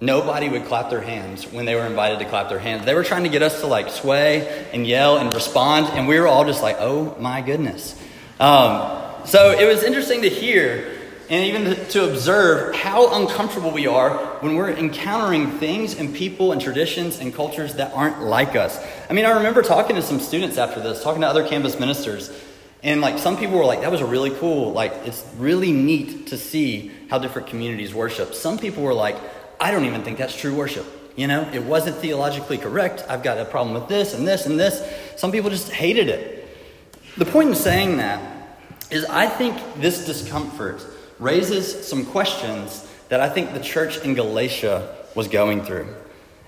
Nobody 0.00 0.50
would 0.50 0.66
clap 0.66 0.90
their 0.90 1.00
hands 1.00 1.50
when 1.50 1.64
they 1.64 1.74
were 1.74 1.86
invited 1.86 2.18
to 2.18 2.26
clap 2.26 2.50
their 2.50 2.58
hands. 2.58 2.84
They 2.84 2.94
were 2.94 3.04
trying 3.04 3.22
to 3.22 3.30
get 3.30 3.42
us 3.42 3.60
to 3.60 3.66
like 3.66 3.88
sway 3.88 4.68
and 4.72 4.86
yell 4.86 5.16
and 5.16 5.32
respond, 5.32 5.86
and 5.92 6.08
we 6.08 6.18
were 6.20 6.26
all 6.26 6.44
just 6.44 6.62
like, 6.62 6.76
oh 6.78 7.16
my 7.18 7.40
goodness. 7.40 7.98
Um, 8.40 9.03
so 9.24 9.50
it 9.50 9.66
was 9.66 9.82
interesting 9.82 10.22
to 10.22 10.28
hear 10.28 10.94
and 11.30 11.44
even 11.44 11.86
to, 11.88 12.04
observe 12.10 12.74
how 12.74 13.22
uncomfortable 13.22 13.70
we 13.70 13.86
are 13.86 14.10
when 14.40 14.56
we're 14.56 14.70
encountering 14.70 15.58
things 15.58 15.98
and 15.98 16.14
people 16.14 16.52
and 16.52 16.60
traditions 16.60 17.18
and 17.18 17.34
cultures 17.34 17.74
that 17.74 17.92
aren't 17.94 18.22
like 18.22 18.54
us. 18.54 18.78
I 19.08 19.14
mean, 19.14 19.24
I 19.24 19.30
remember 19.30 19.62
talking 19.62 19.96
to 19.96 20.02
some 20.02 20.20
students 20.20 20.58
after 20.58 20.80
this, 20.80 21.02
talking 21.02 21.22
to 21.22 21.26
other 21.26 21.46
campus 21.46 21.80
ministers, 21.80 22.30
and 22.82 23.00
like 23.00 23.18
some 23.18 23.38
people 23.38 23.56
were 23.56 23.64
like, 23.64 23.80
that 23.80 23.90
was 23.90 24.02
really 24.02 24.30
cool, 24.32 24.72
like, 24.72 24.92
it's 25.06 25.24
really 25.38 25.72
neat 25.72 26.26
to 26.28 26.36
see 26.36 26.92
how 27.08 27.18
different 27.18 27.48
communities 27.48 27.94
worship. 27.94 28.34
Some 28.34 28.58
people 28.58 28.82
were 28.82 28.94
like, 28.94 29.16
I 29.58 29.70
don't 29.70 29.86
even 29.86 30.02
think 30.02 30.18
that's 30.18 30.36
true 30.36 30.54
worship. 30.54 30.84
You 31.16 31.28
know, 31.28 31.48
it 31.52 31.62
wasn't 31.62 31.96
theologically 31.96 32.58
correct. 32.58 33.04
I've 33.08 33.22
got 33.22 33.38
a 33.38 33.44
problem 33.44 33.74
with 33.74 33.88
this 33.88 34.12
and 34.14 34.28
this 34.28 34.46
and 34.46 34.60
this. 34.60 34.82
Some 35.16 35.32
people 35.32 35.48
just 35.48 35.70
hated 35.70 36.08
it. 36.08 36.46
The 37.16 37.24
point 37.24 37.48
in 37.50 37.54
saying 37.54 37.98
that 37.98 38.33
is 38.94 39.04
I 39.06 39.26
think 39.26 39.60
this 39.76 40.06
discomfort 40.06 40.84
raises 41.18 41.86
some 41.86 42.06
questions 42.06 42.86
that 43.08 43.20
I 43.20 43.28
think 43.28 43.52
the 43.52 43.60
church 43.60 43.98
in 43.98 44.14
Galatia 44.14 44.94
was 45.14 45.26
going 45.26 45.64
through. 45.64 45.88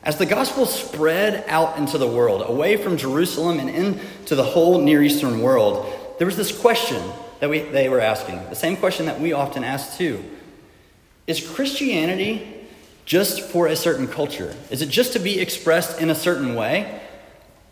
As 0.05 0.17
the 0.17 0.27
gospel 0.27 0.67
spread 0.67 1.45
out 1.49 1.77
into 1.79 1.99
the 1.99 2.07
world, 2.07 2.49
away 2.49 2.77
from 2.77 2.97
Jerusalem 2.97 3.59
and 3.59 3.69
into 3.69 4.37
the 4.37 4.45
whole 4.45 4.81
Near 4.81 5.03
Eastern 5.03 5.41
world, 5.41 5.93
there 6.19 6.27
was 6.27 6.37
this 6.37 6.57
question 6.57 7.03
that 7.41 7.51
we, 7.51 7.61
they 7.61 7.89
were 7.89 8.01
asking, 8.01 8.37
the 8.49 8.55
same 8.55 8.77
question 8.77 9.07
that 9.07 9.21
we 9.21 9.33
often 9.33 9.65
ask 9.65 9.99
too. 9.99 10.25
Is 11.27 11.47
Christianity 11.47 12.67
just 13.05 13.41
for 13.41 13.67
a 13.67 13.75
certain 13.75 14.07
culture? 14.07 14.55
Is 14.71 14.83
it 14.83 14.89
just 14.89 15.13
to 15.15 15.19
be 15.19 15.41
expressed 15.41 16.01
in 16.01 16.11
a 16.11 16.15
certain 16.15 16.55
way? 16.55 17.01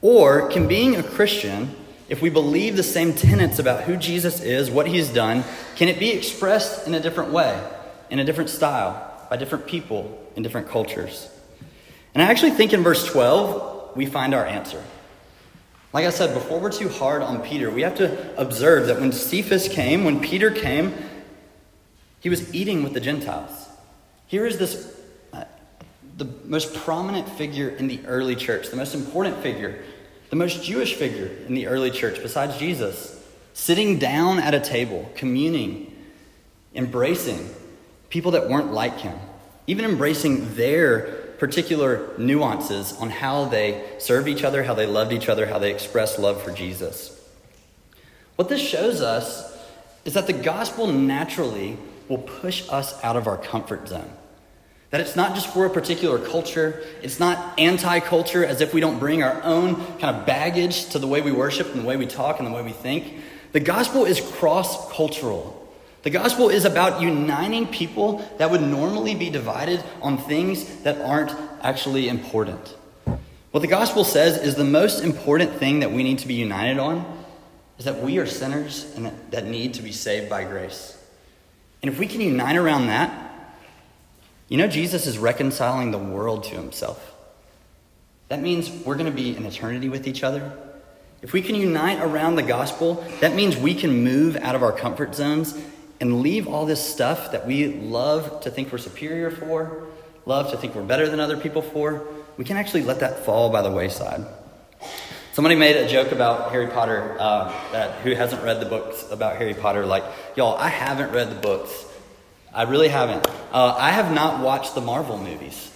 Or 0.02 0.48
can 0.48 0.66
being 0.66 0.96
a 0.96 1.02
Christian, 1.02 1.74
if 2.08 2.20
we 2.20 2.30
believe 2.30 2.76
the 2.76 2.82
same 2.82 3.14
tenets 3.14 3.58
about 3.58 3.84
who 3.84 3.96
Jesus 3.96 4.40
is, 4.40 4.70
what 4.70 4.86
he's 4.86 5.08
done, 5.08 5.44
can 5.76 5.88
it 5.88 5.98
be 5.98 6.10
expressed 6.10 6.86
in 6.86 6.94
a 6.94 7.00
different 7.00 7.32
way, 7.32 7.62
in 8.10 8.18
a 8.18 8.24
different 8.24 8.50
style, 8.50 9.26
by 9.30 9.36
different 9.36 9.66
people 9.66 10.20
in 10.36 10.42
different 10.42 10.68
cultures? 10.68 11.28
And 12.14 12.22
I 12.22 12.26
actually 12.26 12.52
think 12.52 12.72
in 12.72 12.82
verse 12.82 13.06
12, 13.06 13.96
we 13.96 14.06
find 14.06 14.34
our 14.34 14.44
answer. 14.44 14.82
Like 15.92 16.06
I 16.06 16.10
said, 16.10 16.34
before 16.34 16.60
we're 16.60 16.72
too 16.72 16.88
hard 16.88 17.22
on 17.22 17.40
Peter, 17.40 17.70
we 17.70 17.82
have 17.82 17.94
to 17.96 18.40
observe 18.40 18.88
that 18.88 19.00
when 19.00 19.12
Cephas 19.12 19.68
came, 19.68 20.04
when 20.04 20.20
Peter 20.20 20.50
came, 20.50 20.92
he 22.20 22.28
was 22.28 22.52
eating 22.54 22.82
with 22.82 22.94
the 22.94 23.00
Gentiles. 23.00 23.68
Here 24.26 24.44
is 24.44 24.58
this 24.58 24.92
uh, 25.32 25.44
the 26.16 26.24
most 26.44 26.74
prominent 26.74 27.28
figure 27.28 27.68
in 27.68 27.86
the 27.86 28.04
early 28.06 28.34
church, 28.34 28.70
the 28.70 28.76
most 28.76 28.94
important 28.94 29.38
figure, 29.38 29.84
the 30.34 30.40
most 30.40 30.64
Jewish 30.64 30.94
figure 30.94 31.30
in 31.46 31.54
the 31.54 31.68
early 31.68 31.92
church, 31.92 32.20
besides 32.20 32.58
Jesus, 32.58 33.24
sitting 33.52 34.00
down 34.00 34.40
at 34.40 34.52
a 34.52 34.58
table, 34.58 35.08
communing, 35.14 35.94
embracing 36.74 37.48
people 38.08 38.32
that 38.32 38.48
weren't 38.50 38.72
like 38.72 38.98
him, 38.98 39.16
even 39.68 39.84
embracing 39.84 40.56
their 40.56 41.02
particular 41.38 42.08
nuances 42.18 42.94
on 42.94 43.10
how 43.10 43.44
they 43.44 43.88
served 43.98 44.26
each 44.26 44.42
other, 44.42 44.64
how 44.64 44.74
they 44.74 44.86
loved 44.86 45.12
each 45.12 45.28
other, 45.28 45.46
how 45.46 45.60
they 45.60 45.72
expressed 45.72 46.18
love 46.18 46.42
for 46.42 46.50
Jesus. 46.50 47.16
What 48.34 48.48
this 48.48 48.60
shows 48.60 49.00
us 49.00 49.56
is 50.04 50.14
that 50.14 50.26
the 50.26 50.32
gospel 50.32 50.88
naturally 50.88 51.76
will 52.08 52.18
push 52.18 52.68
us 52.70 53.00
out 53.04 53.14
of 53.14 53.28
our 53.28 53.38
comfort 53.38 53.86
zone. 53.86 54.10
That 54.94 55.00
it's 55.00 55.16
not 55.16 55.34
just 55.34 55.48
for 55.48 55.66
a 55.66 55.70
particular 55.70 56.20
culture, 56.20 56.80
it's 57.02 57.18
not 57.18 57.58
anti 57.58 57.98
culture 57.98 58.46
as 58.46 58.60
if 58.60 58.72
we 58.72 58.80
don't 58.80 59.00
bring 59.00 59.24
our 59.24 59.42
own 59.42 59.74
kind 59.98 60.16
of 60.16 60.24
baggage 60.24 60.90
to 60.90 61.00
the 61.00 61.08
way 61.08 61.20
we 61.20 61.32
worship 61.32 61.74
and 61.74 61.82
the 61.82 61.84
way 61.84 61.96
we 61.96 62.06
talk 62.06 62.38
and 62.38 62.46
the 62.46 62.52
way 62.52 62.62
we 62.62 62.70
think. 62.70 63.12
The 63.50 63.58
gospel 63.58 64.04
is 64.04 64.20
cross 64.20 64.92
cultural. 64.92 65.68
The 66.04 66.10
gospel 66.10 66.48
is 66.48 66.64
about 66.64 67.02
uniting 67.02 67.66
people 67.66 68.18
that 68.38 68.52
would 68.52 68.62
normally 68.62 69.16
be 69.16 69.30
divided 69.30 69.82
on 70.00 70.16
things 70.16 70.64
that 70.84 71.00
aren't 71.00 71.32
actually 71.60 72.08
important. 72.08 72.76
What 73.50 73.62
the 73.62 73.66
gospel 73.66 74.04
says 74.04 74.38
is 74.38 74.54
the 74.54 74.62
most 74.62 75.02
important 75.02 75.56
thing 75.56 75.80
that 75.80 75.90
we 75.90 76.04
need 76.04 76.20
to 76.20 76.28
be 76.28 76.34
united 76.34 76.78
on 76.78 77.04
is 77.78 77.86
that 77.86 78.00
we 78.00 78.18
are 78.18 78.26
sinners 78.26 78.92
and 78.94 79.06
that, 79.06 79.32
that 79.32 79.44
need 79.44 79.74
to 79.74 79.82
be 79.82 79.90
saved 79.90 80.30
by 80.30 80.44
grace. 80.44 80.96
And 81.82 81.90
if 81.90 81.98
we 81.98 82.06
can 82.06 82.20
unite 82.20 82.54
around 82.54 82.86
that, 82.86 83.23
you 84.48 84.58
know, 84.58 84.66
Jesus 84.66 85.06
is 85.06 85.18
reconciling 85.18 85.90
the 85.90 85.98
world 85.98 86.44
to 86.44 86.54
himself. 86.54 87.12
That 88.28 88.40
means 88.40 88.70
we're 88.70 88.96
going 88.96 89.10
to 89.10 89.12
be 89.12 89.36
in 89.36 89.44
eternity 89.44 89.88
with 89.88 90.06
each 90.06 90.22
other. 90.22 90.52
If 91.22 91.32
we 91.32 91.40
can 91.40 91.54
unite 91.54 92.00
around 92.00 92.36
the 92.36 92.42
gospel, 92.42 93.04
that 93.20 93.34
means 93.34 93.56
we 93.56 93.74
can 93.74 94.04
move 94.04 94.36
out 94.36 94.54
of 94.54 94.62
our 94.62 94.72
comfort 94.72 95.14
zones 95.14 95.58
and 96.00 96.20
leave 96.20 96.46
all 96.46 96.66
this 96.66 96.86
stuff 96.86 97.32
that 97.32 97.46
we 97.46 97.68
love 97.68 98.42
to 98.42 98.50
think 98.50 98.70
we're 98.70 98.78
superior 98.78 99.30
for, 99.30 99.86
love 100.26 100.50
to 100.50 100.56
think 100.56 100.74
we're 100.74 100.82
better 100.82 101.08
than 101.08 101.20
other 101.20 101.36
people 101.36 101.62
for. 101.62 102.06
We 102.36 102.44
can 102.44 102.56
actually 102.56 102.82
let 102.82 103.00
that 103.00 103.24
fall 103.24 103.50
by 103.50 103.62
the 103.62 103.70
wayside. 103.70 104.26
Somebody 105.32 105.54
made 105.54 105.76
a 105.76 105.88
joke 105.88 106.12
about 106.12 106.52
Harry 106.52 106.66
Potter 106.66 107.16
uh, 107.18 107.52
that 107.72 108.00
who 108.00 108.14
hasn't 108.14 108.42
read 108.42 108.60
the 108.60 108.66
books 108.66 109.10
about 109.10 109.36
Harry 109.36 109.54
Potter. 109.54 109.86
Like, 109.86 110.04
y'all, 110.36 110.56
I 110.56 110.68
haven't 110.68 111.12
read 111.12 111.30
the 111.30 111.40
books. 111.40 111.86
I 112.54 112.62
really 112.62 112.88
haven't. 112.88 113.26
Uh, 113.52 113.74
I 113.76 113.90
have 113.90 114.12
not 114.12 114.40
watched 114.40 114.74
the 114.74 114.80
Marvel 114.80 115.18
movies. 115.18 115.72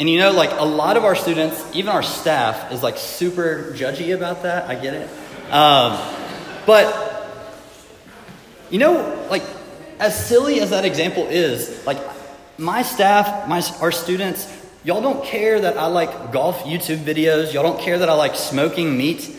And 0.00 0.08
you 0.08 0.18
know, 0.18 0.32
like 0.32 0.50
a 0.52 0.64
lot 0.64 0.96
of 0.96 1.04
our 1.04 1.14
students, 1.14 1.62
even 1.74 1.90
our 1.90 2.02
staff, 2.02 2.72
is 2.72 2.82
like 2.82 2.96
super 2.96 3.72
judgy 3.74 4.14
about 4.14 4.42
that. 4.44 4.68
I 4.68 4.74
get 4.74 4.94
it. 4.94 5.10
Um, 5.52 5.98
but, 6.66 7.26
you 8.70 8.78
know, 8.78 9.26
like, 9.30 9.42
as 9.98 10.26
silly 10.26 10.60
as 10.60 10.70
that 10.70 10.84
example 10.84 11.26
is, 11.26 11.84
like, 11.86 11.98
my 12.58 12.82
staff, 12.82 13.48
my, 13.48 13.62
our 13.80 13.90
students, 13.90 14.46
y'all 14.84 15.00
don't 15.00 15.24
care 15.24 15.60
that 15.60 15.78
I 15.78 15.86
like 15.86 16.32
golf 16.32 16.64
YouTube 16.64 16.98
videos. 16.98 17.52
Y'all 17.52 17.62
don't 17.62 17.80
care 17.80 17.98
that 17.98 18.08
I 18.08 18.14
like 18.14 18.34
smoking 18.34 18.96
meat. 18.96 19.34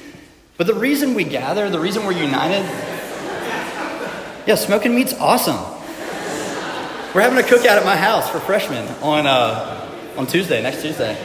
But 0.58 0.68
the 0.68 0.74
reason 0.74 1.14
we 1.14 1.24
gather, 1.24 1.70
the 1.70 1.80
reason 1.80 2.06
we're 2.06 2.12
united, 2.12 2.66
yeah, 4.46 4.56
smoking 4.56 4.96
meat's 4.96 5.14
awesome. 5.14 5.79
We're 7.12 7.22
having 7.22 7.40
a 7.40 7.48
cookout 7.48 7.76
at 7.76 7.86
my 7.86 7.96
house 7.96 8.30
for 8.30 8.40
freshmen 8.40 8.88
on, 9.02 9.26
uh, 9.26 10.14
on 10.16 10.28
Tuesday, 10.28 10.62
next 10.62 10.84
Tuesday. 10.84 11.18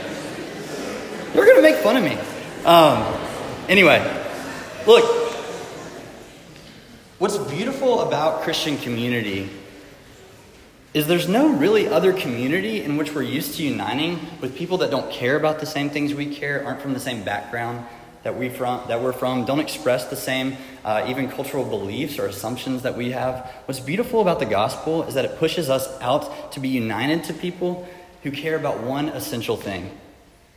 They're 1.34 1.44
going 1.44 1.56
to 1.56 1.62
make 1.62 1.76
fun 1.76 1.98
of 1.98 2.02
me. 2.02 2.16
Um, 2.64 3.20
anyway, 3.68 4.00
look, 4.86 5.04
what's 7.18 7.36
beautiful 7.36 8.00
about 8.00 8.44
Christian 8.44 8.78
community 8.78 9.50
is 10.94 11.06
there's 11.06 11.28
no 11.28 11.52
really 11.52 11.86
other 11.86 12.14
community 12.14 12.82
in 12.82 12.96
which 12.96 13.14
we're 13.14 13.20
used 13.20 13.56
to 13.56 13.62
uniting 13.62 14.20
with 14.40 14.56
people 14.56 14.78
that 14.78 14.90
don't 14.90 15.10
care 15.12 15.36
about 15.36 15.60
the 15.60 15.66
same 15.66 15.90
things 15.90 16.14
we 16.14 16.34
care, 16.34 16.64
aren't 16.64 16.80
from 16.80 16.94
the 16.94 17.00
same 17.00 17.22
background, 17.24 17.84
that, 18.24 18.36
we 18.36 18.48
from, 18.48 18.86
that 18.88 19.00
we're 19.00 19.12
from 19.12 19.44
don't 19.44 19.60
express 19.60 20.06
the 20.06 20.16
same 20.16 20.56
uh, 20.84 21.06
even 21.08 21.30
cultural 21.30 21.64
beliefs 21.64 22.18
or 22.18 22.26
assumptions 22.26 22.82
that 22.82 22.96
we 22.96 23.12
have. 23.12 23.50
What's 23.66 23.80
beautiful 23.80 24.20
about 24.20 24.40
the 24.40 24.46
gospel 24.46 25.04
is 25.04 25.14
that 25.14 25.24
it 25.24 25.38
pushes 25.38 25.70
us 25.70 25.88
out 26.00 26.52
to 26.52 26.60
be 26.60 26.68
united 26.68 27.24
to 27.24 27.34
people 27.34 27.88
who 28.22 28.30
care 28.30 28.56
about 28.56 28.82
one 28.82 29.10
essential 29.10 29.56
thing 29.56 29.96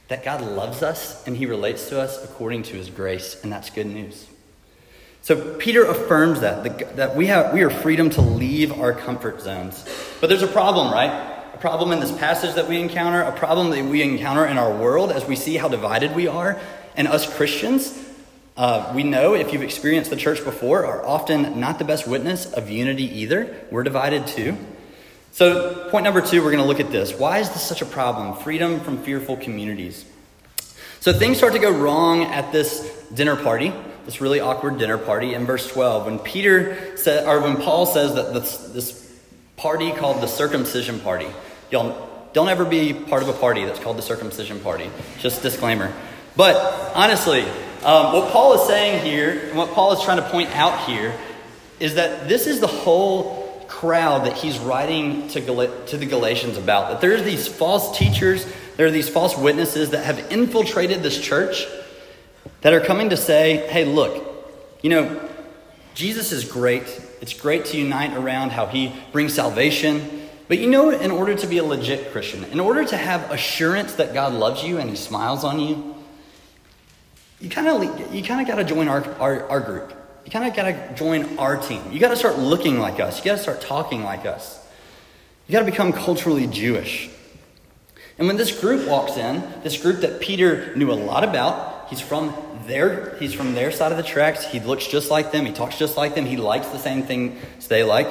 that 0.08 0.24
God 0.24 0.42
loves 0.42 0.82
us 0.82 1.26
and 1.28 1.36
he 1.36 1.46
relates 1.46 1.90
to 1.90 2.00
us 2.00 2.24
according 2.24 2.64
to 2.64 2.76
his 2.76 2.90
grace, 2.90 3.44
and 3.44 3.52
that's 3.52 3.70
good 3.70 3.88
news. 3.88 4.26
So 5.22 5.56
Peter 5.56 5.84
affirms 5.84 6.40
that, 6.40 6.96
that 6.96 7.18
we, 7.18 7.28
have, 7.28 7.54
we 7.54 7.62
are 7.64 7.70
freedom 7.70 8.10
to 8.12 8.22
leave 8.22 8.72
our 8.80 8.94
comfort 8.94 9.42
zones. 9.42 9.84
But 10.22 10.28
there's 10.28 10.44
a 10.44 10.48
problem, 10.48 10.94
right? 10.94 11.12
A 11.54 11.58
problem 11.58 11.92
in 11.92 12.00
this 12.00 12.14
passage 12.14 12.56
that 12.56 12.70
we 12.70 12.80
encounter, 12.80 13.22
a 13.22 13.34
problem 13.34 13.72
that 13.72 13.84
we 13.84 14.02
encounter 14.02 14.46
in 14.46 14.58
our 14.58 14.74
world 14.74 15.12
as 15.12 15.26
we 15.26 15.36
see 15.36 15.58
how 15.58 15.68
divided 15.68 16.16
we 16.16 16.28
are, 16.28 16.62
and 16.98 17.08
us 17.08 17.32
Christians, 17.32 17.98
uh, 18.58 18.92
we 18.96 19.04
know 19.04 19.36
if 19.36 19.54
you've 19.54 19.62
experienced 19.62 20.10
the 20.10 20.16
church 20.16 20.44
before, 20.44 20.84
are 20.84 21.06
often 21.06 21.60
not 21.60 21.78
the 21.78 21.86
best 21.86 22.08
witness 22.08 22.52
of 22.52 22.72
unity 22.72 23.04
either. 23.20 23.56
We're 23.70 23.84
divided 23.84 24.26
too. 24.26 24.58
So, 25.32 25.90
point 25.92 26.04
number 26.04 26.22
two, 26.22 26.42
we're 26.42 26.52
going 26.52 26.64
to 26.64 26.68
look 26.68 26.80
at 26.80 26.92
this. 26.92 27.14
Why 27.14 27.38
is 27.38 27.50
this 27.50 27.62
such 27.62 27.84
a 27.84 27.86
problem? 27.86 28.36
Freedom 28.42 28.80
from 28.80 28.98
fearful 29.04 29.38
communities. 29.38 30.04
So, 31.00 31.14
things 31.14 31.38
start 31.38 31.54
to 31.54 31.60
go 31.60 31.70
wrong 31.70 32.24
at 32.24 32.52
this 32.52 32.82
dinner 33.14 33.36
party, 33.36 33.72
this 34.06 34.20
really 34.20 34.40
awkward 34.40 34.80
dinner 34.80 34.98
party 34.98 35.36
in 35.36 35.46
verse 35.46 35.72
12. 35.72 36.08
When 36.08 36.18
Peter 36.18 36.98
said, 36.98 37.28
or 37.28 37.40
when 37.40 37.58
Paul 37.58 37.86
says 37.86 38.16
that 38.16 38.34
this, 38.34 38.58
this 38.70 39.20
party 39.58 39.92
called 39.92 40.24
the 40.24 40.28
circumcision 40.28 41.00
party, 41.00 41.28
y'all 41.70 42.10
don't 42.34 42.50
ever 42.50 42.66
be 42.66 42.94
part 42.94 43.22
of 43.22 43.30
a 43.30 43.34
party 43.34 43.66
that's 43.66 43.80
called 43.80 43.98
the 43.98 44.02
circumcision 44.02 44.60
party. 44.60 44.90
Just 45.20 45.44
disclaimer. 45.44 45.94
But 46.38 46.94
honestly, 46.96 47.42
um, 47.84 48.14
what 48.14 48.32
Paul 48.32 48.54
is 48.54 48.68
saying 48.68 49.04
here, 49.04 49.48
and 49.50 49.58
what 49.58 49.72
Paul 49.72 49.92
is 49.94 50.04
trying 50.04 50.18
to 50.18 50.30
point 50.30 50.50
out 50.52 50.88
here, 50.88 51.14
is 51.80 51.96
that 51.96 52.30
this 52.30 52.46
is 52.46 52.60
the 52.60 52.68
whole 52.68 53.66
crowd 53.68 54.26
that 54.28 54.34
he's 54.34 54.60
writing 54.60 55.28
to, 55.30 55.42
Gal- 55.42 55.86
to 55.88 55.98
the 55.98 56.06
Galatians 56.06 56.58
about. 56.58 56.92
That 56.92 57.02
there's 57.02 57.24
these 57.24 57.48
false 57.48 57.98
teachers, 57.98 58.46
there 58.78 58.86
are 58.86 58.92
these 58.92 59.10
false 59.10 59.36
witnesses 59.36 59.90
that 59.90 60.06
have 60.06 60.32
infiltrated 60.32 61.02
this 61.02 61.20
church 61.20 61.66
that 62.62 62.72
are 62.72 62.82
coming 62.82 63.10
to 63.10 63.18
say, 63.18 63.68
hey, 63.70 63.86
look, 63.86 64.24
you 64.84 64.92
know, 64.92 65.30
Jesus 65.96 66.32
is 66.32 66.46
great. 66.46 66.84
It's 67.20 67.34
great 67.34 67.66
to 67.66 67.78
unite 67.78 68.16
around 68.16 68.52
how 68.52 68.68
he 68.68 68.94
brings 69.12 69.34
salvation. 69.34 70.30
But 70.48 70.60
you 70.60 70.70
know, 70.70 70.92
in 70.92 71.10
order 71.10 71.34
to 71.34 71.48
be 71.48 71.58
a 71.58 71.64
legit 71.64 72.12
Christian, 72.12 72.44
in 72.46 72.60
order 72.60 72.86
to 72.86 72.96
have 72.96 73.32
assurance 73.32 73.96
that 73.96 74.14
God 74.14 74.34
loves 74.34 74.64
you 74.64 74.78
and 74.78 74.88
he 74.88 74.96
smiles 74.96 75.44
on 75.44 75.60
you, 75.60 75.97
you 77.40 77.50
kind 77.50 77.68
of 77.68 78.14
you 78.14 78.24
kind 78.24 78.42
of 78.42 78.48
got 78.48 78.56
to 78.56 78.64
join 78.64 78.88
our, 78.88 79.04
our, 79.16 79.48
our 79.50 79.60
group. 79.60 79.94
You 80.26 80.32
kind 80.32 80.48
of 80.48 80.56
got 80.56 80.64
to 80.64 80.96
join 80.96 81.38
our 81.38 81.58
team. 81.58 81.82
You 81.92 82.00
got 82.00 82.10
to 82.10 82.18
start 82.18 82.38
looking 82.38 82.80
like 82.80 83.00
us. 83.00 83.20
You 83.20 83.26
got 83.26 83.38
to 83.38 83.42
start 83.42 83.62
talking 83.62 84.04
like 84.04 84.26
us. 84.26 84.66
You 85.48 85.54
got 85.54 85.60
to 85.60 85.72
become 85.72 85.94
culturally 85.94 86.48
Jewish. 86.48 87.10
And 88.18 88.28
when 88.28 88.36
this 88.36 88.60
group 88.60 88.88
walks 88.88 89.16
in, 89.16 89.44
this 89.64 89.82
group 89.82 90.02
that 90.02 90.20
Peter 90.20 90.76
knew 90.76 90.92
a 90.92 90.96
lot 90.96 91.24
about, 91.24 91.88
he's 91.90 92.02
from 92.02 92.36
their 92.66 93.16
he's 93.18 93.34
from 93.34 93.54
their 93.54 93.72
side 93.72 93.92
of 93.92 93.98
the 93.98 94.04
tracks. 94.04 94.44
He 94.44 94.60
looks 94.60 94.88
just 94.88 95.12
like 95.12 95.32
them. 95.32 95.46
He 95.46 95.54
talks 95.54 95.78
just 95.78 95.96
like 95.96 96.16
them. 96.16 96.26
He 96.26 96.38
likes 96.38 96.68
the 96.70 96.80
same 96.80 97.04
things 97.04 97.68
they 97.68 97.84
like. 97.84 98.08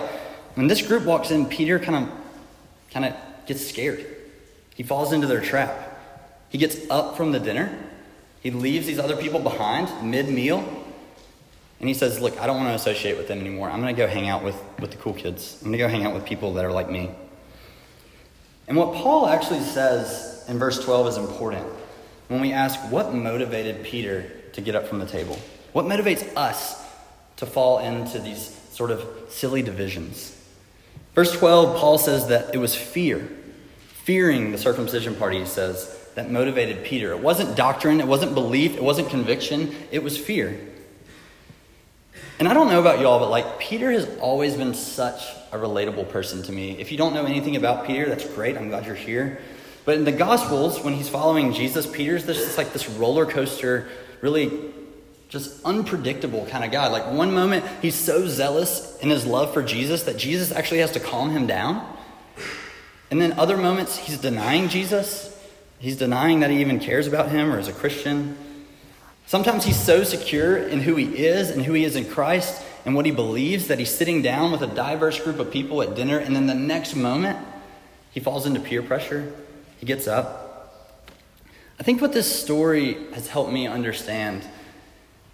When 0.54 0.68
this 0.68 0.80
group 0.86 1.04
walks 1.04 1.30
in, 1.30 1.46
Peter 1.46 1.78
kind 1.78 2.04
of 2.04 2.14
kind 2.92 3.04
of 3.04 3.14
gets 3.46 3.66
scared. 3.66 4.06
He 4.74 4.84
falls 4.84 5.12
into 5.12 5.26
their 5.26 5.40
trap. 5.40 5.98
He 6.48 6.58
gets 6.58 6.78
up 6.88 7.16
from 7.16 7.32
the 7.32 7.40
dinner 7.40 7.76
he 8.46 8.52
leaves 8.52 8.86
these 8.86 9.00
other 9.00 9.16
people 9.16 9.40
behind 9.40 10.08
mid 10.08 10.28
meal. 10.28 10.58
And 11.80 11.88
he 11.88 11.94
says, 11.94 12.20
Look, 12.20 12.40
I 12.40 12.46
don't 12.46 12.56
want 12.58 12.68
to 12.68 12.74
associate 12.74 13.16
with 13.16 13.26
them 13.26 13.40
anymore. 13.40 13.68
I'm 13.68 13.80
going 13.80 13.92
to 13.92 14.00
go 14.00 14.06
hang 14.06 14.28
out 14.28 14.44
with, 14.44 14.54
with 14.78 14.92
the 14.92 14.98
cool 14.98 15.14
kids. 15.14 15.58
I'm 15.62 15.72
going 15.72 15.72
to 15.72 15.78
go 15.78 15.88
hang 15.88 16.04
out 16.06 16.14
with 16.14 16.24
people 16.24 16.54
that 16.54 16.64
are 16.64 16.70
like 16.70 16.88
me. 16.88 17.10
And 18.68 18.76
what 18.76 18.94
Paul 18.94 19.26
actually 19.26 19.62
says 19.62 20.44
in 20.46 20.60
verse 20.60 20.78
12 20.84 21.08
is 21.08 21.16
important 21.16 21.66
when 22.28 22.40
we 22.40 22.52
ask 22.52 22.78
what 22.88 23.12
motivated 23.12 23.82
Peter 23.82 24.30
to 24.52 24.60
get 24.60 24.76
up 24.76 24.86
from 24.86 25.00
the 25.00 25.06
table? 25.06 25.36
What 25.72 25.86
motivates 25.86 26.24
us 26.36 26.80
to 27.38 27.46
fall 27.46 27.80
into 27.80 28.20
these 28.20 28.56
sort 28.70 28.92
of 28.92 29.04
silly 29.28 29.62
divisions? 29.62 30.40
Verse 31.16 31.32
12, 31.32 31.78
Paul 31.80 31.98
says 31.98 32.28
that 32.28 32.54
it 32.54 32.58
was 32.58 32.76
fear. 32.76 33.28
Fearing 34.04 34.52
the 34.52 34.58
circumcision 34.58 35.16
party, 35.16 35.40
he 35.40 35.46
says, 35.46 35.95
that 36.16 36.30
motivated 36.30 36.82
Peter. 36.82 37.12
It 37.12 37.20
wasn't 37.20 37.56
doctrine, 37.56 38.00
it 38.00 38.06
wasn't 38.06 38.34
belief, 38.34 38.74
it 38.74 38.82
wasn't 38.82 39.10
conviction, 39.10 39.74
it 39.92 40.02
was 40.02 40.18
fear. 40.18 40.58
And 42.38 42.48
I 42.48 42.54
don't 42.54 42.68
know 42.68 42.80
about 42.80 43.00
y'all, 43.00 43.18
but 43.18 43.30
like 43.30 43.58
Peter 43.58 43.92
has 43.92 44.08
always 44.18 44.56
been 44.56 44.74
such 44.74 45.22
a 45.52 45.58
relatable 45.58 46.08
person 46.08 46.42
to 46.44 46.52
me. 46.52 46.72
If 46.78 46.90
you 46.90 46.98
don't 46.98 47.14
know 47.14 47.26
anything 47.26 47.54
about 47.54 47.86
Peter, 47.86 48.06
that's 48.06 48.26
great. 48.34 48.56
I'm 48.56 48.68
glad 48.68 48.86
you're 48.86 48.94
here. 48.94 49.40
But 49.84 49.96
in 49.96 50.04
the 50.04 50.12
Gospels, 50.12 50.82
when 50.82 50.94
he's 50.94 51.08
following 51.08 51.52
Jesus, 51.52 51.86
Peter's 51.86 52.24
just 52.26 52.58
like 52.58 52.72
this 52.72 52.88
roller 52.88 53.26
coaster, 53.26 53.86
really 54.22 54.50
just 55.28 55.62
unpredictable 55.64 56.46
kind 56.46 56.64
of 56.64 56.70
guy. 56.70 56.88
Like 56.88 57.12
one 57.12 57.34
moment, 57.34 57.64
he's 57.82 57.94
so 57.94 58.26
zealous 58.26 58.98
in 59.00 59.10
his 59.10 59.26
love 59.26 59.52
for 59.52 59.62
Jesus 59.62 60.04
that 60.04 60.16
Jesus 60.16 60.50
actually 60.50 60.80
has 60.80 60.92
to 60.92 61.00
calm 61.00 61.30
him 61.30 61.46
down. 61.46 61.86
And 63.10 63.20
then 63.20 63.34
other 63.34 63.56
moments, 63.56 63.98
he's 63.98 64.18
denying 64.18 64.68
Jesus. 64.68 65.35
He's 65.78 65.96
denying 65.96 66.40
that 66.40 66.50
he 66.50 66.60
even 66.60 66.80
cares 66.80 67.06
about 67.06 67.30
him 67.30 67.52
or 67.52 67.58
is 67.58 67.68
a 67.68 67.72
Christian. 67.72 68.36
Sometimes 69.26 69.64
he's 69.64 69.80
so 69.80 70.04
secure 70.04 70.56
in 70.56 70.80
who 70.80 70.96
he 70.96 71.26
is 71.26 71.50
and 71.50 71.62
who 71.62 71.72
he 71.72 71.84
is 71.84 71.96
in 71.96 72.04
Christ 72.04 72.62
and 72.84 72.94
what 72.94 73.04
he 73.04 73.10
believes 73.10 73.66
that 73.66 73.78
he's 73.78 73.92
sitting 73.92 74.22
down 74.22 74.52
with 74.52 74.62
a 74.62 74.68
diverse 74.68 75.20
group 75.20 75.40
of 75.40 75.50
people 75.50 75.82
at 75.82 75.96
dinner, 75.96 76.18
and 76.18 76.36
then 76.36 76.46
the 76.46 76.54
next 76.54 76.94
moment, 76.94 77.36
he 78.12 78.20
falls 78.20 78.46
into 78.46 78.60
peer 78.60 78.80
pressure. 78.80 79.32
He 79.78 79.86
gets 79.86 80.06
up. 80.06 80.44
I 81.78 81.82
think 81.82 82.00
what 82.00 82.12
this 82.12 82.40
story 82.40 82.96
has 83.12 83.26
helped 83.26 83.52
me 83.52 83.66
understand 83.66 84.44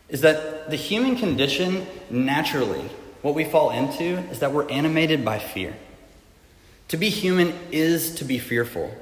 is 0.09 0.23
that 0.23 0.71
the 0.71 0.77
human 0.77 1.17
condition, 1.17 1.87
naturally, 2.11 2.89
what 3.21 3.35
we 3.35 3.45
fall 3.45 3.71
into 3.71 4.19
is 4.31 4.41
that 4.41 4.53
we're 4.53 4.69
animated 4.69 5.25
by 5.25 5.39
fear. 5.39 5.77
To 6.89 6.97
be 6.97 7.11
human 7.11 7.55
is 7.71 8.15
to 8.17 8.25
be 8.25 8.39
fearful. 8.39 8.95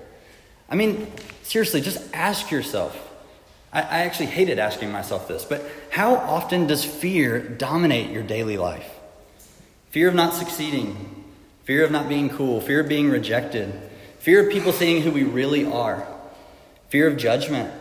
I 0.71 0.77
mean, 0.77 1.11
seriously, 1.43 1.81
just 1.81 2.03
ask 2.15 2.51
yourself 2.51 3.09
I, 3.73 3.81
I 3.81 3.99
actually 4.01 4.27
hated 4.27 4.59
asking 4.59 4.91
myself 4.91 5.29
this, 5.29 5.45
but 5.45 5.65
how 5.91 6.17
often 6.17 6.67
does 6.67 6.85
fear 6.85 7.39
dominate 7.39 8.11
your 8.11 8.23
daily 8.23 8.57
life? 8.57 8.89
Fear 9.91 10.09
of 10.09 10.15
not 10.15 10.35
succeeding, 10.35 11.25
fear 11.65 11.85
of 11.85 11.91
not 11.91 12.09
being 12.09 12.31
cool, 12.31 12.61
fear 12.61 12.81
of 12.81 12.89
being 12.89 13.11
rejected, 13.11 13.73
fear 14.19 14.47
of 14.47 14.53
people 14.53 14.73
seeing 14.73 15.03
who 15.03 15.11
we 15.11 15.25
really 15.25 15.65
are, 15.65 16.07
fear 16.89 17.07
of 17.07 17.17
judgment, 17.17 17.73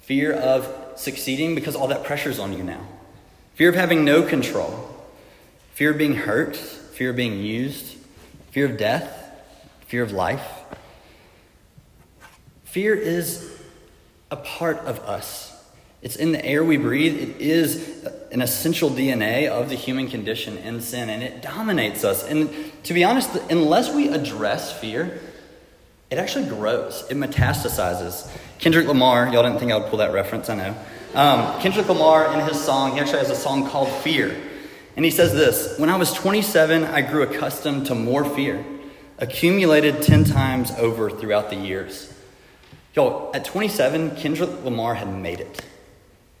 fear 0.00 0.32
of 0.32 0.74
succeeding 0.96 1.54
because 1.54 1.76
all 1.76 1.88
that 1.88 2.04
pressure's 2.04 2.38
on 2.38 2.52
you 2.52 2.62
now, 2.62 2.86
fear 3.54 3.68
of 3.68 3.74
having 3.74 4.04
no 4.04 4.22
control, 4.22 4.88
fear 5.74 5.90
of 5.90 5.98
being 5.98 6.14
hurt, 6.14 6.56
fear 6.56 7.10
of 7.10 7.16
being 7.16 7.40
used, 7.40 7.96
fear 8.50 8.66
of 8.66 8.76
death, 8.76 9.30
fear 9.86 10.02
of 10.02 10.12
life. 10.12 10.57
Fear 12.70 12.96
is 12.96 13.50
a 14.30 14.36
part 14.36 14.76
of 14.80 15.00
us. 15.00 15.58
It's 16.02 16.16
in 16.16 16.32
the 16.32 16.44
air 16.44 16.62
we 16.62 16.76
breathe. 16.76 17.18
It 17.18 17.40
is 17.40 18.04
an 18.30 18.42
essential 18.42 18.90
DNA 18.90 19.48
of 19.48 19.70
the 19.70 19.74
human 19.74 20.08
condition 20.08 20.58
in 20.58 20.82
sin, 20.82 21.08
and 21.08 21.22
it 21.22 21.40
dominates 21.40 22.04
us. 22.04 22.24
And 22.24 22.50
to 22.84 22.92
be 22.92 23.04
honest, 23.04 23.34
unless 23.48 23.94
we 23.94 24.08
address 24.08 24.70
fear, 24.70 25.18
it 26.10 26.18
actually 26.18 26.46
grows, 26.46 27.06
it 27.08 27.16
metastasizes. 27.16 28.30
Kendrick 28.58 28.86
Lamar, 28.86 29.32
y'all 29.32 29.42
didn't 29.42 29.60
think 29.60 29.72
I 29.72 29.78
would 29.78 29.88
pull 29.88 30.00
that 30.00 30.12
reference, 30.12 30.50
I 30.50 30.56
know. 30.56 30.76
Um, 31.14 31.58
Kendrick 31.62 31.88
Lamar, 31.88 32.34
in 32.34 32.46
his 32.46 32.62
song, 32.62 32.92
he 32.92 33.00
actually 33.00 33.20
has 33.20 33.30
a 33.30 33.34
song 33.34 33.66
called 33.66 33.88
Fear. 34.02 34.36
And 34.94 35.06
he 35.06 35.10
says 35.10 35.32
this 35.32 35.78
When 35.78 35.88
I 35.88 35.96
was 35.96 36.12
27, 36.12 36.84
I 36.84 37.00
grew 37.00 37.22
accustomed 37.22 37.86
to 37.86 37.94
more 37.94 38.26
fear, 38.26 38.62
accumulated 39.16 40.02
10 40.02 40.24
times 40.24 40.70
over 40.72 41.08
throughout 41.08 41.48
the 41.48 41.56
years. 41.56 42.12
Yo, 42.94 43.30
at 43.34 43.44
27, 43.44 44.16
Kendrick 44.16 44.64
Lamar 44.64 44.94
had 44.94 45.08
made 45.08 45.40
it. 45.40 45.64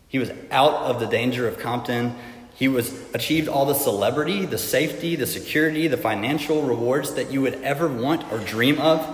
He 0.08 0.18
was 0.18 0.30
out 0.50 0.74
of 0.74 1.00
the 1.00 1.06
danger 1.06 1.46
of 1.46 1.58
Compton. 1.58 2.16
He 2.54 2.66
was 2.66 2.92
achieved 3.14 3.48
all 3.48 3.66
the 3.66 3.74
celebrity, 3.74 4.46
the 4.46 4.58
safety, 4.58 5.14
the 5.14 5.26
security, 5.26 5.86
the 5.86 5.96
financial 5.96 6.62
rewards 6.62 7.14
that 7.14 7.30
you 7.30 7.42
would 7.42 7.62
ever 7.62 7.86
want 7.86 8.30
or 8.32 8.38
dream 8.38 8.80
of. 8.80 9.06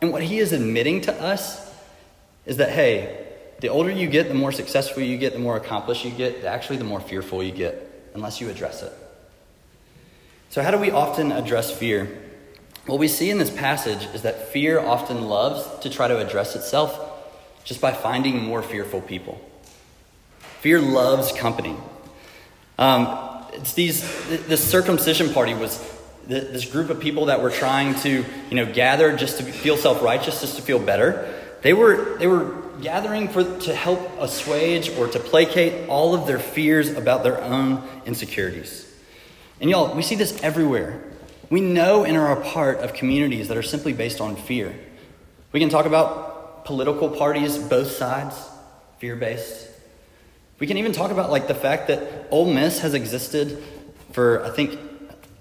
And 0.00 0.12
what 0.12 0.22
he 0.22 0.38
is 0.38 0.52
admitting 0.52 1.00
to 1.02 1.14
us 1.14 1.72
is 2.44 2.58
that, 2.58 2.70
hey, 2.70 3.26
the 3.60 3.68
older 3.68 3.90
you 3.90 4.06
get, 4.06 4.28
the 4.28 4.34
more 4.34 4.52
successful 4.52 5.02
you 5.02 5.16
get, 5.16 5.32
the 5.32 5.38
more 5.38 5.56
accomplished 5.56 6.04
you 6.04 6.10
get, 6.10 6.44
actually, 6.44 6.76
the 6.76 6.84
more 6.84 7.00
fearful 7.00 7.42
you 7.42 7.52
get, 7.52 8.10
unless 8.14 8.40
you 8.40 8.50
address 8.50 8.82
it. 8.82 8.92
So, 10.50 10.62
how 10.62 10.70
do 10.70 10.78
we 10.78 10.90
often 10.90 11.32
address 11.32 11.70
fear? 11.70 12.22
What 12.86 13.00
we 13.00 13.08
see 13.08 13.30
in 13.30 13.38
this 13.38 13.50
passage 13.50 14.04
is 14.14 14.22
that 14.22 14.48
fear 14.48 14.78
often 14.78 15.22
loves 15.22 15.68
to 15.80 15.90
try 15.90 16.06
to 16.06 16.18
address 16.18 16.54
itself 16.54 16.98
just 17.64 17.80
by 17.80 17.92
finding 17.92 18.44
more 18.44 18.62
fearful 18.62 19.00
people. 19.00 19.40
Fear 20.60 20.80
loves 20.80 21.32
company. 21.32 21.76
Um, 22.78 23.44
it's 23.54 23.74
these, 23.74 24.02
this 24.46 24.62
circumcision 24.62 25.32
party 25.32 25.54
was 25.54 25.84
this 26.26 26.64
group 26.64 26.90
of 26.90 27.00
people 27.00 27.26
that 27.26 27.42
were 27.42 27.50
trying 27.50 27.94
to, 27.96 28.24
you 28.50 28.56
know, 28.56 28.72
gather 28.72 29.16
just 29.16 29.38
to 29.38 29.44
feel 29.44 29.76
self-righteous, 29.76 30.40
just 30.40 30.56
to 30.56 30.62
feel 30.62 30.78
better. 30.78 31.32
They 31.62 31.72
were, 31.72 32.16
they 32.18 32.26
were 32.26 32.62
gathering 32.80 33.28
for, 33.28 33.42
to 33.60 33.74
help 33.74 34.00
assuage 34.20 34.90
or 34.90 35.08
to 35.08 35.18
placate 35.18 35.88
all 35.88 36.14
of 36.14 36.26
their 36.26 36.38
fears 36.38 36.90
about 36.90 37.24
their 37.24 37.40
own 37.40 37.82
insecurities. 38.06 38.84
And 39.60 39.70
y'all, 39.70 39.94
we 39.94 40.02
see 40.02 40.16
this 40.16 40.40
everywhere. 40.42 41.02
We 41.48 41.60
know 41.60 42.04
and 42.04 42.16
are 42.16 42.32
a 42.32 42.44
part 42.44 42.78
of 42.78 42.94
communities 42.94 43.48
that 43.48 43.56
are 43.56 43.62
simply 43.62 43.92
based 43.92 44.20
on 44.20 44.36
fear. 44.36 44.76
We 45.52 45.60
can 45.60 45.68
talk 45.68 45.86
about 45.86 46.64
political 46.64 47.08
parties, 47.08 47.56
both 47.56 47.92
sides, 47.92 48.36
fear 48.98 49.16
based. 49.16 49.68
We 50.58 50.66
can 50.66 50.78
even 50.78 50.92
talk 50.92 51.10
about 51.10 51.30
like 51.30 51.48
the 51.48 51.54
fact 51.54 51.88
that 51.88 52.28
Ole 52.30 52.52
Miss 52.52 52.80
has 52.80 52.94
existed 52.94 53.62
for 54.12 54.44
I 54.44 54.50
think 54.50 54.78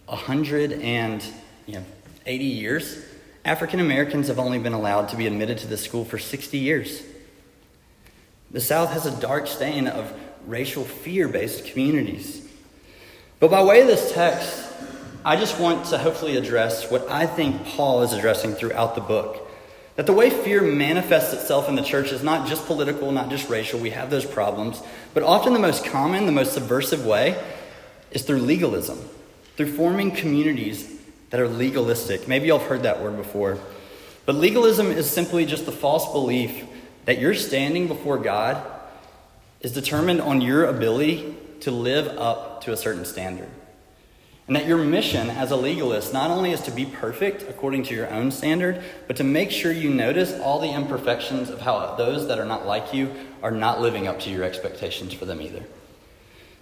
180 0.05 2.43
years. 2.43 3.05
African 3.43 3.79
Americans 3.79 4.27
have 4.27 4.39
only 4.39 4.59
been 4.59 4.73
allowed 4.73 5.09
to 5.09 5.15
be 5.15 5.27
admitted 5.27 5.59
to 5.59 5.67
the 5.67 5.77
school 5.77 6.05
for 6.05 6.17
60 6.17 6.57
years. 6.57 7.03
The 8.51 8.61
South 8.61 8.91
has 8.91 9.05
a 9.05 9.19
dark 9.19 9.47
stain 9.47 9.87
of 9.87 10.13
racial 10.45 10.83
fear 10.83 11.27
based 11.27 11.65
communities. 11.65 12.47
But 13.39 13.51
by 13.51 13.63
way 13.63 13.81
of 13.81 13.87
this 13.87 14.13
text, 14.13 14.64
I 15.25 15.37
just 15.37 15.59
want 15.59 15.87
to 15.87 15.97
hopefully 15.97 16.37
address 16.37 16.91
what 16.91 17.09
I 17.09 17.25
think 17.25 17.65
Paul 17.65 18.03
is 18.03 18.13
addressing 18.13 18.53
throughout 18.53 18.93
the 18.93 19.01
book. 19.01 19.41
That 19.95 20.05
the 20.05 20.13
way 20.13 20.29
fear 20.29 20.61
manifests 20.61 21.33
itself 21.33 21.67
in 21.67 21.73
the 21.73 21.81
church 21.81 22.11
is 22.11 22.21
not 22.21 22.47
just 22.47 22.67
political, 22.67 23.11
not 23.11 23.31
just 23.31 23.49
racial, 23.49 23.79
we 23.79 23.89
have 23.89 24.11
those 24.11 24.23
problems, 24.23 24.83
but 25.15 25.23
often 25.23 25.53
the 25.53 25.59
most 25.59 25.83
common, 25.83 26.27
the 26.27 26.31
most 26.31 26.53
subversive 26.53 27.07
way 27.07 27.43
is 28.11 28.21
through 28.21 28.41
legalism, 28.41 28.99
through 29.57 29.75
forming 29.75 30.11
communities 30.11 30.87
that 31.31 31.39
are 31.39 31.47
legalistic. 31.47 32.27
Maybe 32.27 32.49
have 32.49 32.61
heard 32.61 32.83
that 32.83 33.01
word 33.01 33.17
before. 33.17 33.57
But 34.27 34.35
legalism 34.35 34.91
is 34.91 35.09
simply 35.09 35.47
just 35.47 35.65
the 35.65 35.71
false 35.71 36.11
belief 36.11 36.65
that 37.05 37.17
your 37.17 37.33
standing 37.33 37.87
before 37.87 38.19
God 38.19 38.63
is 39.61 39.71
determined 39.71 40.21
on 40.21 40.41
your 40.41 40.65
ability 40.65 41.35
to 41.61 41.71
live 41.71 42.15
up 42.19 42.61
to 42.65 42.73
a 42.73 42.77
certain 42.77 43.05
standard. 43.05 43.49
And 44.47 44.55
that 44.55 44.67
your 44.67 44.77
mission 44.77 45.31
as 45.31 45.49
a 45.49 45.55
legalist 45.55 46.13
not 46.13 46.29
only 46.29 46.51
is 46.51 46.61
to 46.61 46.71
be 46.71 46.85
perfect 46.85 47.43
according 47.49 47.83
to 47.83 47.95
your 47.95 48.07
own 48.11 48.29
standard, 48.29 48.83
but 49.07 49.17
to 49.17 49.23
make 49.23 49.49
sure 49.49 49.71
you 49.71 49.89
notice 49.89 50.39
all 50.39 50.59
the 50.59 50.69
imperfections 50.69 51.49
of 51.49 51.61
how 51.61 51.95
those 51.95 52.27
that 52.27 52.37
are 52.37 52.45
not 52.45 52.67
like 52.67 52.93
you 52.93 53.11
are 53.41 53.49
not 53.49 53.81
living 53.81 54.07
up 54.07 54.19
to 54.19 54.29
your 54.29 54.43
expectations 54.43 55.13
for 55.13 55.25
them 55.25 55.41
either. 55.41 55.63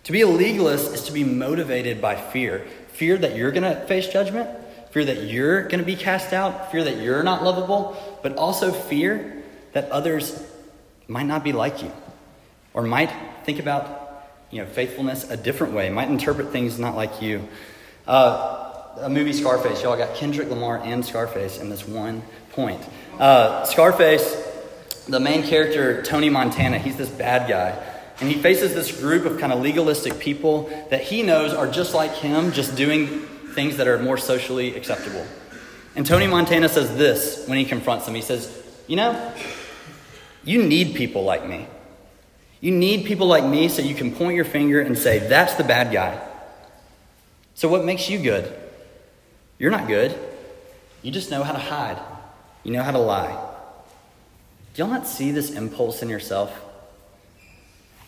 To 0.06 0.12
be 0.14 0.22
a 0.22 0.28
legalist 0.28 0.94
is 0.94 1.04
to 1.06 1.12
be 1.12 1.24
motivated 1.24 2.02
by 2.02 2.16
fear 2.16 2.66
fear 2.94 3.18
that 3.18 3.36
you're 3.36 3.52
going 3.52 3.64
to 3.64 3.76
face 3.88 4.08
judgment, 4.08 4.48
fear 4.92 5.04
that 5.04 5.24
you're 5.24 5.64
going 5.64 5.80
to 5.80 5.86
be 5.86 5.96
cast 5.96 6.32
out, 6.32 6.72
fear 6.72 6.84
that 6.84 6.98
you're 6.98 7.24
not 7.24 7.44
lovable, 7.44 7.98
but 8.22 8.38
also 8.38 8.72
fear 8.72 9.44
that 9.74 9.90
others 9.90 10.46
might 11.08 11.26
not 11.26 11.44
be 11.44 11.52
like 11.52 11.82
you 11.82 11.92
or 12.74 12.84
might 12.84 13.12
think 13.46 13.60
about 13.60 14.26
you 14.52 14.60
know, 14.60 14.68
faithfulness 14.68 15.30
a 15.32 15.36
different 15.36 15.74
way, 15.74 15.90
might 15.90 16.10
interpret 16.10 16.52
things 16.52 16.78
not 16.78 16.96
like 16.96 17.22
you. 17.22 17.48
Uh, 18.08 18.64
a 18.98 19.10
movie 19.10 19.34
Scarface, 19.34 19.82
y'all 19.82 19.98
got 19.98 20.16
Kendrick 20.16 20.50
Lamar 20.50 20.78
and 20.78 21.06
Scarface 21.06 21.60
in 21.60 21.70
this 21.70 21.88
one 21.88 22.22
point. 22.52 22.82
Uh, 23.20 23.64
Scarface, 23.66 24.36
the 25.08 25.20
main 25.20 25.44
character, 25.44 26.02
Tony 26.04 26.30
Montana, 26.30 26.78
he's 26.78 26.98
this 26.98 27.10
bad 27.10 27.50
guy. 27.50 27.82
And 28.20 28.30
he 28.30 28.40
faces 28.40 28.74
this 28.74 29.00
group 29.00 29.26
of 29.26 29.40
kind 29.40 29.52
of 29.52 29.62
legalistic 29.62 30.20
people 30.20 30.70
that 30.90 31.02
he 31.02 31.24
knows 31.24 31.54
are 31.54 31.70
just 31.70 31.94
like 31.94 32.14
him, 32.14 32.52
just 32.52 32.76
doing 32.76 33.08
things 33.54 33.78
that 33.78 33.88
are 33.88 34.00
more 34.00 34.18
socially 34.18 34.76
acceptable. 34.76 35.26
And 35.96 36.06
Tony 36.06 36.28
Montana 36.28 36.70
says 36.70 36.96
this 36.96 37.48
when 37.48 37.58
he 37.58 37.66
confronts 37.66 38.06
them. 38.06 38.16
He 38.16 38.22
says, 38.22 38.52
You 38.88 38.98
know, 38.98 39.34
you 40.44 40.64
need 40.64 40.96
people 40.96 41.24
like 41.24 41.48
me. 41.48 41.68
You 42.62 42.72
need 42.72 43.06
people 43.06 43.28
like 43.28 43.44
me 43.44 43.68
so 43.68 43.82
you 43.82 43.96
can 43.96 44.14
point 44.14 44.36
your 44.36 44.46
finger 44.46 44.82
and 44.82 44.98
say, 44.98 45.20
That's 45.20 45.56
the 45.56 45.64
bad 45.64 45.92
guy. 45.92 46.22
So, 47.56 47.68
what 47.68 47.86
makes 47.86 48.10
you 48.10 48.20
good? 48.20 48.52
You're 49.60 49.72
not 49.72 49.88
good. 49.88 50.18
You 51.02 51.12
just 51.12 51.30
know 51.30 51.44
how 51.44 51.52
to 51.52 51.60
hide, 51.60 52.00
you 52.64 52.72
know 52.72 52.84
how 52.84 52.92
to 52.92 53.00
lie. 53.00 53.52
Do 54.74 54.82
y'all 54.82 54.92
not 54.92 55.06
see 55.06 55.32
this 55.32 55.52
impulse 55.52 56.02
in 56.02 56.10
yourself? 56.10 56.52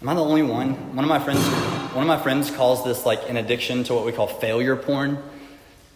Am 0.01 0.09
I 0.09 0.13
the 0.13 0.23
only 0.23 0.43
one? 0.43 0.95
One 0.95 1.05
of 1.05 1.09
my 1.09 1.19
friends, 1.19 1.45
one 1.93 2.03
of 2.03 2.07
my 2.07 2.21
friends 2.21 2.49
calls 2.49 2.83
this 2.83 3.05
like 3.05 3.29
an 3.29 3.37
addiction 3.37 3.83
to 3.85 3.93
what 3.93 4.05
we 4.05 4.11
call 4.11 4.27
failure 4.27 4.75
porn. 4.75 5.21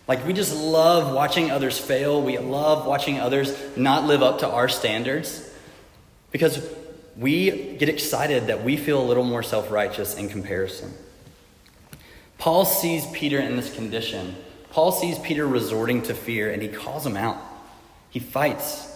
Like 0.08 0.26
we 0.26 0.34
just 0.34 0.56
love 0.56 1.14
watching 1.14 1.52
others 1.52 1.78
fail. 1.78 2.22
We 2.22 2.38
love 2.38 2.86
watching 2.86 3.20
others 3.20 3.56
not 3.76 4.06
live 4.06 4.24
up 4.24 4.40
to 4.40 4.48
our 4.48 4.70
standards 4.70 5.48
because 6.32 6.68
we 7.18 7.76
get 7.78 7.90
excited 7.90 8.48
that 8.48 8.64
we 8.64 8.78
feel 8.78 9.02
a 9.02 9.06
little 9.06 9.24
more 9.24 9.44
self-righteous 9.44 10.18
in 10.18 10.30
comparison. 10.30 10.94
Paul 12.40 12.66
sees 12.66 13.06
Peter 13.08 13.40
in 13.40 13.56
this 13.56 13.74
condition. 13.76 14.36
Paul 14.72 14.92
sees 14.92 15.20
Peter 15.20 15.46
resorting 15.46 16.02
to 16.04 16.16
fear 16.16 16.52
and 16.52 16.62
he 16.62 16.68
calls 16.68 17.06
him 17.06 17.16
out. 17.16 17.38
He 18.10 18.20
fights. 18.20 18.88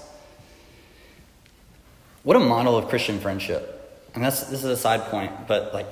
What 2.23 2.37
a 2.37 2.39
model 2.39 2.77
of 2.77 2.87
Christian 2.87 3.19
friendship. 3.19 3.69
And 4.15 4.23
that's 4.23 4.45
this 4.45 4.63
is 4.63 4.65
a 4.65 4.77
side 4.77 5.01
point, 5.11 5.47
but 5.47 5.73
like 5.73 5.87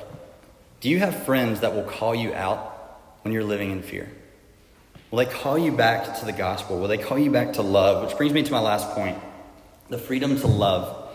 do 0.80 0.90
you 0.90 1.00
have 1.00 1.26
friends 1.26 1.60
that 1.60 1.76
will 1.76 1.84
call 1.84 2.16
you 2.16 2.34
out 2.34 3.00
when 3.22 3.34
you're 3.34 3.44
living 3.44 3.70
in 3.70 3.84
fear? 3.84 4.10
Will 5.12 5.18
they 5.18 5.26
call 5.26 5.60
you 5.60 5.74
back 5.74 6.20
to 6.20 6.26
the 6.26 6.32
gospel? 6.32 6.80
Will 6.80 6.88
they 6.88 6.98
call 6.98 7.20
you 7.20 7.30
back 7.30 7.54
to 7.54 7.62
love? 7.62 8.08
Which 8.08 8.18
brings 8.18 8.34
me 8.34 8.44
to 8.44 8.52
my 8.52 8.62
last 8.62 8.90
point 8.96 9.18
the 9.90 9.98
freedom 9.98 10.40
to 10.40 10.48
love. 10.48 11.10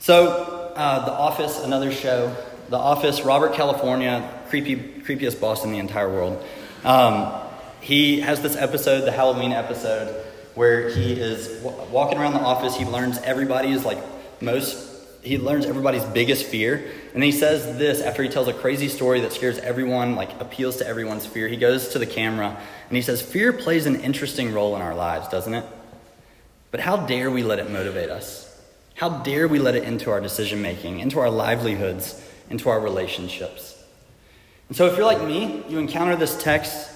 So, 0.00 0.72
uh, 0.76 1.04
The 1.06 1.12
Office, 1.12 1.64
another 1.64 1.90
show. 1.90 2.36
The 2.68 2.76
Office, 2.76 3.22
Robert 3.22 3.54
California, 3.54 4.30
creepy, 4.50 4.76
creepiest 4.76 5.40
boss 5.40 5.64
in 5.64 5.72
the 5.72 5.78
entire 5.78 6.08
world. 6.08 6.44
Um, 6.84 7.32
he 7.80 8.20
has 8.20 8.42
this 8.42 8.56
episode, 8.56 9.02
the 9.02 9.12
Halloween 9.12 9.52
episode, 9.52 10.24
where 10.54 10.90
he 10.90 11.12
is 11.12 11.62
w- 11.62 11.90
walking 11.90 12.18
around 12.18 12.34
the 12.34 12.40
office. 12.40 12.76
He 12.76 12.84
learns 12.84 13.18
everybody's 13.18 13.84
like 13.84 13.98
most 14.42 14.90
he 15.22 15.36
learns 15.36 15.66
everybody's 15.66 16.04
biggest 16.04 16.46
fear. 16.46 16.90
And 17.12 17.22
he 17.22 17.32
says 17.32 17.78
this 17.78 18.00
after 18.00 18.22
he 18.22 18.28
tells 18.28 18.48
a 18.48 18.54
crazy 18.54 18.88
story 18.88 19.20
that 19.20 19.32
scares 19.32 19.58
everyone, 19.58 20.16
like 20.16 20.40
appeals 20.40 20.76
to 20.78 20.86
everyone's 20.86 21.26
fear. 21.26 21.46
He 21.46 21.56
goes 21.56 21.88
to 21.88 21.98
the 21.98 22.06
camera 22.06 22.58
and 22.88 22.96
he 22.96 23.02
says, 23.02 23.20
Fear 23.20 23.54
plays 23.54 23.86
an 23.86 24.00
interesting 24.00 24.54
role 24.54 24.74
in 24.76 24.82
our 24.82 24.94
lives, 24.94 25.28
doesn't 25.28 25.52
it? 25.52 25.64
But 26.70 26.80
how 26.80 26.96
dare 26.96 27.30
we 27.30 27.42
let 27.42 27.58
it 27.58 27.70
motivate 27.70 28.10
us? 28.10 28.46
How 28.94 29.08
dare 29.08 29.48
we 29.48 29.58
let 29.58 29.74
it 29.74 29.84
into 29.84 30.10
our 30.10 30.20
decision 30.20 30.62
making, 30.62 31.00
into 31.00 31.20
our 31.20 31.30
livelihoods, 31.30 32.22
into 32.48 32.68
our 32.68 32.80
relationships? 32.80 33.79
And 34.70 34.76
so, 34.76 34.86
if 34.86 34.96
you're 34.96 35.04
like 35.04 35.22
me, 35.22 35.64
you 35.68 35.80
encounter 35.80 36.14
this 36.14 36.40
text, 36.40 36.90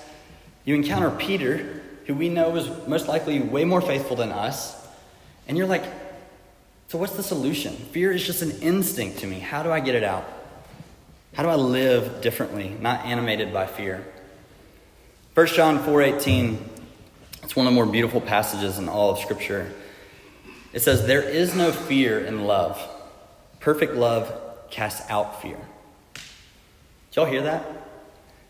you 0.65 0.77
encounter 0.77 1.11
Peter, 1.11 1.83
who 2.07 2.15
we 2.15 2.29
know 2.29 2.55
is 2.55 2.71
most 2.87 3.09
likely 3.09 3.41
way 3.41 3.65
more 3.65 3.81
faithful 3.81 4.15
than 4.15 4.31
us, 4.31 4.81
and 5.49 5.59
you're 5.59 5.67
like, 5.67 5.83
so 6.87 6.99
what's 6.99 7.17
the 7.17 7.23
solution? 7.25 7.75
Fear 7.75 8.13
is 8.13 8.25
just 8.25 8.43
an 8.43 8.53
instinct 8.63 9.19
to 9.19 9.27
me. 9.27 9.41
How 9.41 9.65
do 9.65 9.73
I 9.73 9.81
get 9.81 9.97
it 9.97 10.05
out? 10.05 10.25
How 11.33 11.43
do 11.43 11.49
I 11.49 11.57
live 11.57 12.21
differently, 12.21 12.77
not 12.81 13.05
animated 13.05 13.53
by 13.53 13.67
fear? 13.67 14.07
1 15.35 15.47
John 15.49 15.81
4:18 15.81 16.59
it's 17.43 17.57
one 17.57 17.67
of 17.67 17.73
the 17.73 17.75
more 17.75 17.87
beautiful 17.87 18.21
passages 18.21 18.79
in 18.79 18.89
all 18.89 19.11
of 19.11 19.19
scripture. 19.19 19.71
It 20.73 20.81
says 20.81 21.07
there 21.07 21.23
is 21.23 21.57
no 21.57 21.73
fear 21.73 22.25
in 22.25 22.45
love. 22.45 22.81
Perfect 23.59 23.95
love 23.95 24.33
casts 24.71 25.03
out 25.11 25.43
fear. 25.43 25.59
Y'all 27.15 27.27
hear 27.27 27.43
that? 27.43 27.65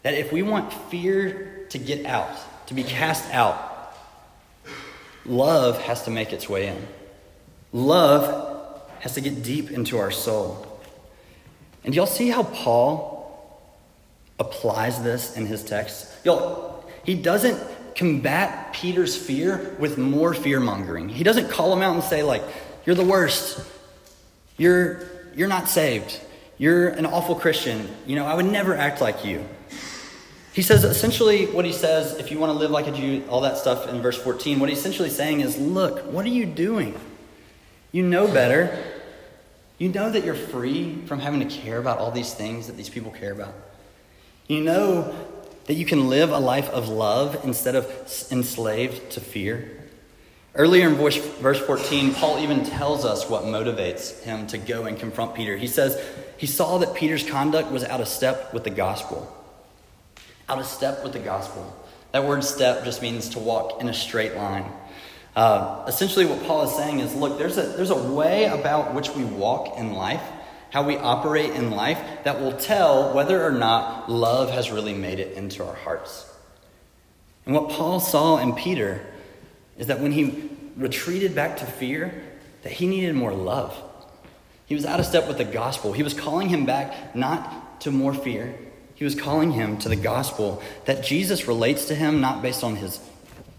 That 0.02 0.14
if 0.14 0.32
we 0.32 0.42
want 0.42 0.72
fear 0.90 1.66
to 1.70 1.78
get 1.78 2.06
out, 2.06 2.36
to 2.68 2.74
be 2.74 2.82
cast 2.82 3.32
out, 3.32 3.94
love 5.26 5.80
has 5.82 6.04
to 6.04 6.10
make 6.10 6.32
its 6.32 6.48
way 6.48 6.68
in. 6.68 6.86
Love 7.72 8.80
has 9.00 9.14
to 9.14 9.20
get 9.20 9.42
deep 9.42 9.70
into 9.70 9.98
our 9.98 10.10
soul. 10.10 10.80
And 11.84 11.94
y'all 11.94 12.06
see 12.06 12.30
how 12.30 12.44
Paul 12.44 13.14
applies 14.38 15.02
this 15.02 15.36
in 15.36 15.46
his 15.46 15.62
text? 15.62 16.10
Y'all, 16.24 16.84
he 17.04 17.14
doesn't 17.14 17.60
combat 17.94 18.72
Peter's 18.72 19.16
fear 19.16 19.76
with 19.78 19.98
more 19.98 20.34
fear 20.34 20.58
mongering. 20.58 21.08
He 21.08 21.22
doesn't 21.22 21.50
call 21.50 21.72
him 21.72 21.82
out 21.82 21.94
and 21.94 22.02
say, 22.02 22.22
like, 22.22 22.42
you're 22.86 22.96
the 22.96 23.04
worst. 23.04 23.64
You're, 24.56 25.06
you're 25.34 25.48
not 25.48 25.68
saved. 25.68 26.20
You're 26.64 26.88
an 26.88 27.04
awful 27.04 27.34
Christian. 27.34 27.94
You 28.06 28.16
know, 28.16 28.24
I 28.24 28.32
would 28.32 28.46
never 28.46 28.74
act 28.74 29.02
like 29.02 29.22
you. 29.22 29.46
He 30.54 30.62
says 30.62 30.82
essentially 30.82 31.44
what 31.44 31.66
he 31.66 31.72
says, 31.72 32.14
if 32.14 32.30
you 32.30 32.38
want 32.38 32.54
to 32.54 32.58
live 32.58 32.70
like 32.70 32.86
a 32.86 32.90
Jew, 32.90 33.22
all 33.28 33.42
that 33.42 33.58
stuff 33.58 33.86
in 33.86 34.00
verse 34.00 34.16
14, 34.16 34.58
what 34.60 34.70
he's 34.70 34.78
essentially 34.78 35.10
saying 35.10 35.42
is, 35.42 35.58
look, 35.58 36.10
what 36.10 36.24
are 36.24 36.30
you 36.30 36.46
doing? 36.46 36.98
You 37.92 38.02
know 38.02 38.26
better. 38.26 38.82
You 39.76 39.90
know 39.90 40.08
that 40.08 40.24
you're 40.24 40.34
free 40.34 41.02
from 41.04 41.20
having 41.20 41.46
to 41.46 41.54
care 41.54 41.76
about 41.76 41.98
all 41.98 42.10
these 42.10 42.32
things 42.32 42.68
that 42.68 42.78
these 42.78 42.88
people 42.88 43.10
care 43.10 43.32
about. 43.32 43.52
You 44.48 44.62
know 44.62 45.14
that 45.66 45.74
you 45.74 45.84
can 45.84 46.08
live 46.08 46.32
a 46.32 46.38
life 46.38 46.70
of 46.70 46.88
love 46.88 47.44
instead 47.44 47.74
of 47.74 47.86
enslaved 48.32 49.10
to 49.10 49.20
fear. 49.20 49.82
Earlier 50.54 50.88
in 50.88 50.94
verse 50.94 51.60
14, 51.60 52.14
Paul 52.14 52.38
even 52.38 52.64
tells 52.64 53.04
us 53.04 53.28
what 53.28 53.42
motivates 53.42 54.22
him 54.22 54.46
to 54.46 54.56
go 54.56 54.86
and 54.86 54.98
confront 54.98 55.34
Peter. 55.34 55.58
He 55.58 55.66
says 55.66 56.00
he 56.36 56.46
saw 56.46 56.78
that 56.78 56.94
Peter's 56.94 57.28
conduct 57.28 57.70
was 57.70 57.84
out 57.84 58.00
of 58.00 58.08
step 58.08 58.52
with 58.52 58.64
the 58.64 58.70
gospel 58.70 59.34
out 60.48 60.58
of 60.58 60.66
step 60.66 61.02
with 61.02 61.12
the 61.12 61.18
gospel. 61.18 61.74
That 62.12 62.24
word 62.24 62.44
step 62.44 62.84
just 62.84 63.02
means 63.02 63.30
to 63.30 63.38
walk 63.38 63.80
in 63.80 63.88
a 63.88 63.94
straight 63.94 64.36
line. 64.36 64.70
Uh, 65.34 65.84
essentially, 65.88 66.26
what 66.26 66.42
Paul 66.44 66.64
is 66.64 66.72
saying 66.76 67.00
is 67.00 67.14
look, 67.14 67.38
there's 67.38 67.58
a, 67.58 67.62
there's 67.62 67.90
a 67.90 68.12
way 68.12 68.44
about 68.44 68.94
which 68.94 69.10
we 69.10 69.24
walk 69.24 69.78
in 69.78 69.94
life, 69.94 70.22
how 70.70 70.84
we 70.84 70.96
operate 70.96 71.50
in 71.50 71.70
life, 71.70 71.98
that 72.24 72.40
will 72.40 72.56
tell 72.56 73.14
whether 73.14 73.42
or 73.42 73.50
not 73.50 74.10
love 74.10 74.50
has 74.50 74.70
really 74.70 74.94
made 74.94 75.18
it 75.18 75.36
into 75.36 75.64
our 75.64 75.74
hearts. 75.74 76.30
And 77.46 77.54
what 77.54 77.70
Paul 77.70 78.00
saw 78.00 78.38
in 78.38 78.54
Peter 78.54 79.04
is 79.76 79.88
that 79.88 80.00
when 80.00 80.12
he 80.12 80.50
retreated 80.76 81.34
back 81.34 81.58
to 81.58 81.66
fear, 81.66 82.22
that 82.62 82.72
he 82.72 82.86
needed 82.86 83.14
more 83.14 83.34
love. 83.34 83.76
He 84.66 84.74
was 84.74 84.86
out 84.86 85.00
of 85.00 85.06
step 85.06 85.28
with 85.28 85.38
the 85.38 85.44
gospel. 85.44 85.92
He 85.92 86.02
was 86.02 86.14
calling 86.14 86.48
him 86.48 86.64
back 86.64 87.14
not 87.14 87.80
to 87.82 87.90
more 87.90 88.14
fear, 88.14 88.54
he 88.94 89.04
was 89.04 89.14
calling 89.14 89.50
him 89.52 89.76
to 89.78 89.88
the 89.88 89.96
gospel 89.96 90.62
that 90.84 91.04
Jesus 91.04 91.48
relates 91.48 91.86
to 91.86 91.94
him 91.94 92.20
not 92.20 92.42
based 92.42 92.62
on 92.62 92.76
his 92.76 93.00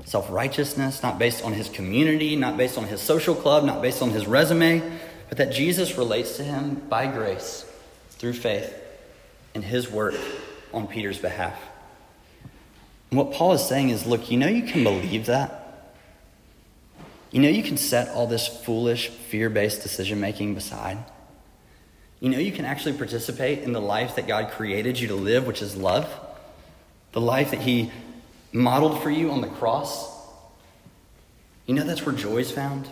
self 0.06 0.30
righteousness, 0.32 1.04
not 1.04 1.20
based 1.20 1.44
on 1.44 1.54
his 1.54 1.68
community, 1.70 2.36
not 2.36 2.58
based 2.58 2.78
on 2.78 2.86
his 2.86 3.02
social 3.02 3.36
club, 3.36 3.66
not 3.66 3.82
based 3.82 4.02
on 4.02 4.12
his 4.12 4.26
resume, 4.26 4.82
but 5.30 5.38
that 5.38 5.52
Jesus 5.52 5.98
relates 5.98 6.38
to 6.38 6.44
him 6.44 6.76
by 6.90 7.08
grace 7.08 7.66
through 8.12 8.34
faith 8.34 8.74
and 9.54 9.64
his 9.64 9.92
work 9.92 10.16
on 10.74 10.88
Peter's 10.88 11.20
behalf. 11.20 11.60
And 13.12 13.18
what 13.18 13.34
Paul 13.34 13.54
is 13.54 13.68
saying 13.68 13.90
is 13.90 14.06
look, 14.06 14.32
you 14.32 14.38
know 14.38 14.48
you 14.48 14.64
can 14.64 14.84
believe 14.84 15.26
that. 15.26 15.65
You 17.36 17.42
know 17.42 17.50
you 17.50 17.64
can 17.64 17.76
set 17.76 18.08
all 18.16 18.28
this 18.28 18.48
foolish, 18.48 19.10
fear 19.10 19.50
based 19.50 19.84
decision 19.84 20.22
making 20.22 20.56
beside. 20.56 20.98
You 22.22 22.30
know, 22.30 22.40
you 22.40 22.54
can 22.54 22.64
actually 22.64 22.94
participate 22.94 23.60
in 23.60 23.74
the 23.74 23.82
life 23.82 24.16
that 24.16 24.26
God 24.26 24.52
created 24.52 24.98
you 24.98 25.10
to 25.10 25.16
live, 25.16 25.46
which 25.46 25.62
is 25.62 25.76
love. 25.76 26.10
The 27.12 27.20
life 27.20 27.52
that 27.52 27.60
He 27.60 27.92
modeled 28.54 29.04
for 29.04 29.10
you 29.10 29.32
on 29.32 29.42
the 29.42 29.50
cross. 29.50 30.10
You 31.66 31.76
know, 31.76 31.84
that's 31.84 32.06
where 32.06 32.16
joy 32.16 32.38
is 32.38 32.52
found. 32.52 32.88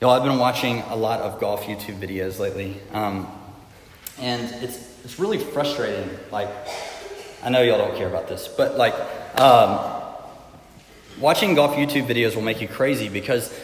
Y'all, 0.00 0.10
I've 0.10 0.24
been 0.24 0.40
watching 0.40 0.80
a 0.88 0.96
lot 0.96 1.20
of 1.20 1.38
golf 1.38 1.62
YouTube 1.66 2.00
videos 2.00 2.40
lately. 2.40 2.80
Um, 2.92 3.28
and 4.18 4.42
it's, 4.60 5.04
it's 5.04 5.20
really 5.20 5.38
frustrating. 5.38 6.10
Like, 6.32 6.48
I 7.44 7.48
know 7.48 7.62
y'all 7.62 7.78
don't 7.78 7.96
care 7.96 8.08
about 8.08 8.26
this, 8.26 8.48
but 8.48 8.76
like, 8.76 8.94
um, 9.40 10.01
watching 11.22 11.54
golf 11.54 11.76
YouTube 11.76 12.06
videos 12.06 12.34
will 12.34 12.42
make 12.42 12.60
you 12.60 12.68
crazy 12.68 13.08
because 13.08 13.56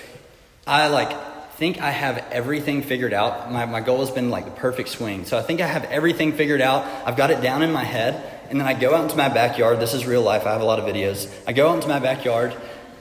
I 0.67 0.87
like 0.87 1.11
think 1.57 1.81
I 1.81 1.91
have 1.91 2.19
everything 2.31 2.83
figured 2.83 3.13
out. 3.13 3.51
My, 3.51 3.67
my 3.67 3.81
goal 3.81 3.99
has 3.99 4.13
been 4.13 4.31
like 4.31 4.45
the 4.45 4.53
perfect 4.53 4.91
swing. 4.91 5.25
So 5.25 5.37
I 5.37 5.43
think 5.43 5.61
I 5.61 5.67
have 5.67 5.85
everything 5.87 6.33
figured 6.33 6.61
out. 6.61 6.87
I've 7.05 7.17
got 7.17 7.33
it 7.33 7.43
down 7.43 7.63
in 7.63 7.73
my 7.73 7.83
head. 7.83 8.37
And 8.49 8.61
then 8.61 8.67
I 8.69 8.75
go 8.75 8.95
out 8.95 9.03
into 9.03 9.17
my 9.17 9.29
backyard. 9.29 9.81
This 9.81 9.93
is 9.93 10.07
real 10.07 10.23
life. 10.23 10.47
I 10.47 10.53
have 10.53 10.61
a 10.61 10.65
lot 10.65 10.79
of 10.79 10.85
videos. 10.85 11.29
I 11.49 11.53
go 11.53 11.69
out 11.69 11.75
into 11.75 11.89
my 11.89 11.99
backyard 11.99 12.57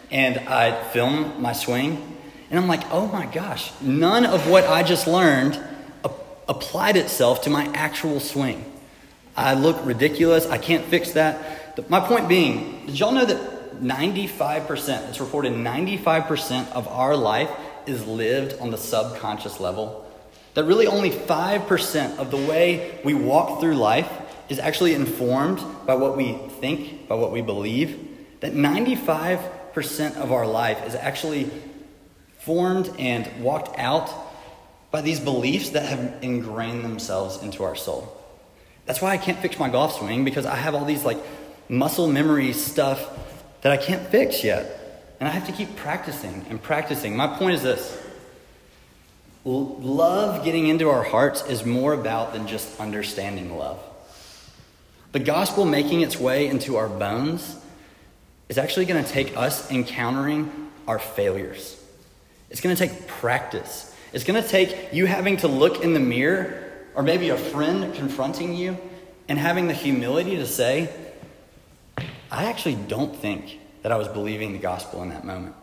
and 0.10 0.40
I 0.40 0.84
film 0.90 1.40
my 1.40 1.54
swing. 1.54 2.18
And 2.50 2.60
I'm 2.60 2.68
like, 2.68 2.82
oh 2.92 3.08
my 3.08 3.28
gosh, 3.28 3.72
none 3.80 4.26
of 4.26 4.50
what 4.50 4.66
I 4.66 4.82
just 4.82 5.06
learned 5.06 5.64
applied 6.50 6.98
itself 6.98 7.44
to 7.44 7.50
my 7.50 7.66
actual 7.74 8.20
swing. 8.20 8.66
I 9.36 9.54
look 9.54 9.86
ridiculous. 9.86 10.48
I 10.48 10.58
can't 10.58 10.84
fix 10.86 11.12
that. 11.12 11.90
My 11.90 12.00
point 12.00 12.28
being, 12.28 12.88
did 12.88 13.00
y'all 13.00 13.12
know 13.12 13.26
that 13.26 13.57
95%, 13.82 15.10
it's 15.10 15.20
reported 15.20 15.54
95% 15.54 16.72
of 16.72 16.88
our 16.88 17.16
life 17.16 17.50
is 17.86 18.06
lived 18.06 18.60
on 18.60 18.72
the 18.72 18.78
subconscious 18.78 19.60
level. 19.60 20.06
That 20.54 20.66
really 20.66 20.88
only 20.88 21.12
5% 21.12 22.18
of 22.18 22.32
the 22.32 22.38
way 22.38 23.00
we 23.04 23.14
walk 23.14 23.60
through 23.60 23.76
life 23.76 24.12
is 24.50 24.60
actually 24.60 24.94
informed 24.94 25.62
by 25.86 25.96
what 25.96 26.18
we 26.18 26.34
think, 26.60 27.08
by 27.08 27.16
what 27.16 27.32
we 27.32 27.42
believe. 27.42 28.18
That 28.40 28.54
95% 28.54 30.16
of 30.18 30.32
our 30.32 30.48
life 30.48 30.86
is 30.86 30.96
actually 30.96 31.50
formed 32.40 32.90
and 32.98 33.44
walked 33.44 33.78
out 33.78 34.10
by 34.90 35.02
these 35.02 35.20
beliefs 35.20 35.72
that 35.72 35.86
have 35.86 36.24
ingrained 36.24 36.84
themselves 36.84 37.42
into 37.44 37.64
our 37.64 37.76
soul. 37.76 38.14
That's 38.86 39.02
why 39.02 39.12
I 39.12 39.18
can't 39.18 39.38
fix 39.40 39.60
my 39.60 39.70
golf 39.70 39.98
swing 40.00 40.24
because 40.24 40.46
I 40.46 40.56
have 40.56 40.74
all 40.74 40.86
these 40.86 41.04
like 41.04 41.18
muscle 41.70 42.08
memory 42.08 42.54
stuff 42.54 43.06
that 43.62 43.72
I 43.72 43.78
can't 43.78 44.08
fix 44.08 44.44
yet. 44.44 44.74
And 45.20 45.28
I 45.28 45.32
have 45.32 45.48
to 45.48 45.52
keep 45.52 45.76
practicing 45.76 46.46
and 46.50 46.62
practicing. 46.62 47.16
My 47.16 47.28
point 47.28 47.56
is 47.56 47.64
this 47.64 48.04
love 49.46 50.44
getting 50.44 50.68
into 50.68 50.90
our 50.90 51.04
hearts 51.04 51.46
is 51.46 51.66
more 51.66 51.94
about 51.94 52.34
than 52.34 52.48
just 52.48 52.80
understanding 52.80 53.58
love. 53.58 53.80
The 55.14 55.20
gospel 55.20 55.66
making 55.66 56.02
its 56.02 56.20
way 56.20 56.48
into 56.48 56.76
our 56.76 56.90
bones 56.90 57.56
is 58.50 58.58
actually 58.58 58.86
going 58.86 59.04
to 59.04 59.10
take 59.10 59.36
us 59.38 59.72
encountering 59.72 60.70
our 60.88 61.00
failures. 61.00 61.82
It's 62.50 62.62
going 62.62 62.76
to 62.76 62.88
take 62.88 63.08
practice. 63.08 63.96
It's 64.14 64.24
going 64.24 64.42
to 64.42 64.48
take 64.48 64.94
you 64.94 65.06
having 65.06 65.38
to 65.38 65.48
look 65.48 65.84
in 65.84 65.94
the 65.94 66.00
mirror, 66.00 66.64
or 66.96 67.04
maybe 67.04 67.30
a 67.30 67.38
friend 67.38 67.94
confronting 67.94 68.54
you, 68.54 68.78
and 69.28 69.38
having 69.40 69.68
the 69.68 69.74
humility 69.74 70.38
to 70.38 70.46
say, 70.46 70.90
I 72.32 72.46
actually 72.46 72.76
don't 72.76 73.16
think 73.16 73.60
that 73.84 73.92
I 73.92 73.98
was 73.98 74.08
believing 74.08 74.54
the 74.54 74.60
gospel 74.60 75.02
in 75.04 75.10
that 75.10 75.24
moment. 75.24 75.56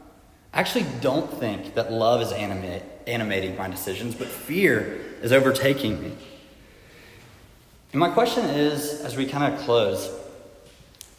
I 0.53 0.61
actually 0.61 0.87
don't 1.01 1.31
think 1.31 1.75
that 1.75 1.93
love 1.93 2.23
is 2.23 2.33
animate, 2.33 2.83
animating 3.07 3.57
my 3.57 3.69
decisions, 3.69 4.15
but 4.15 4.29
fear 4.29 5.01
is 5.21 5.33
overtaking 5.33 6.01
me. 6.01 6.13
And 7.93 8.01
my 8.01 8.09
question 8.09 8.45
is, 8.45 9.01
as 9.03 9.17
we 9.17 9.27
kind 9.27 9.53
of 9.53 9.61
close, 9.61 10.11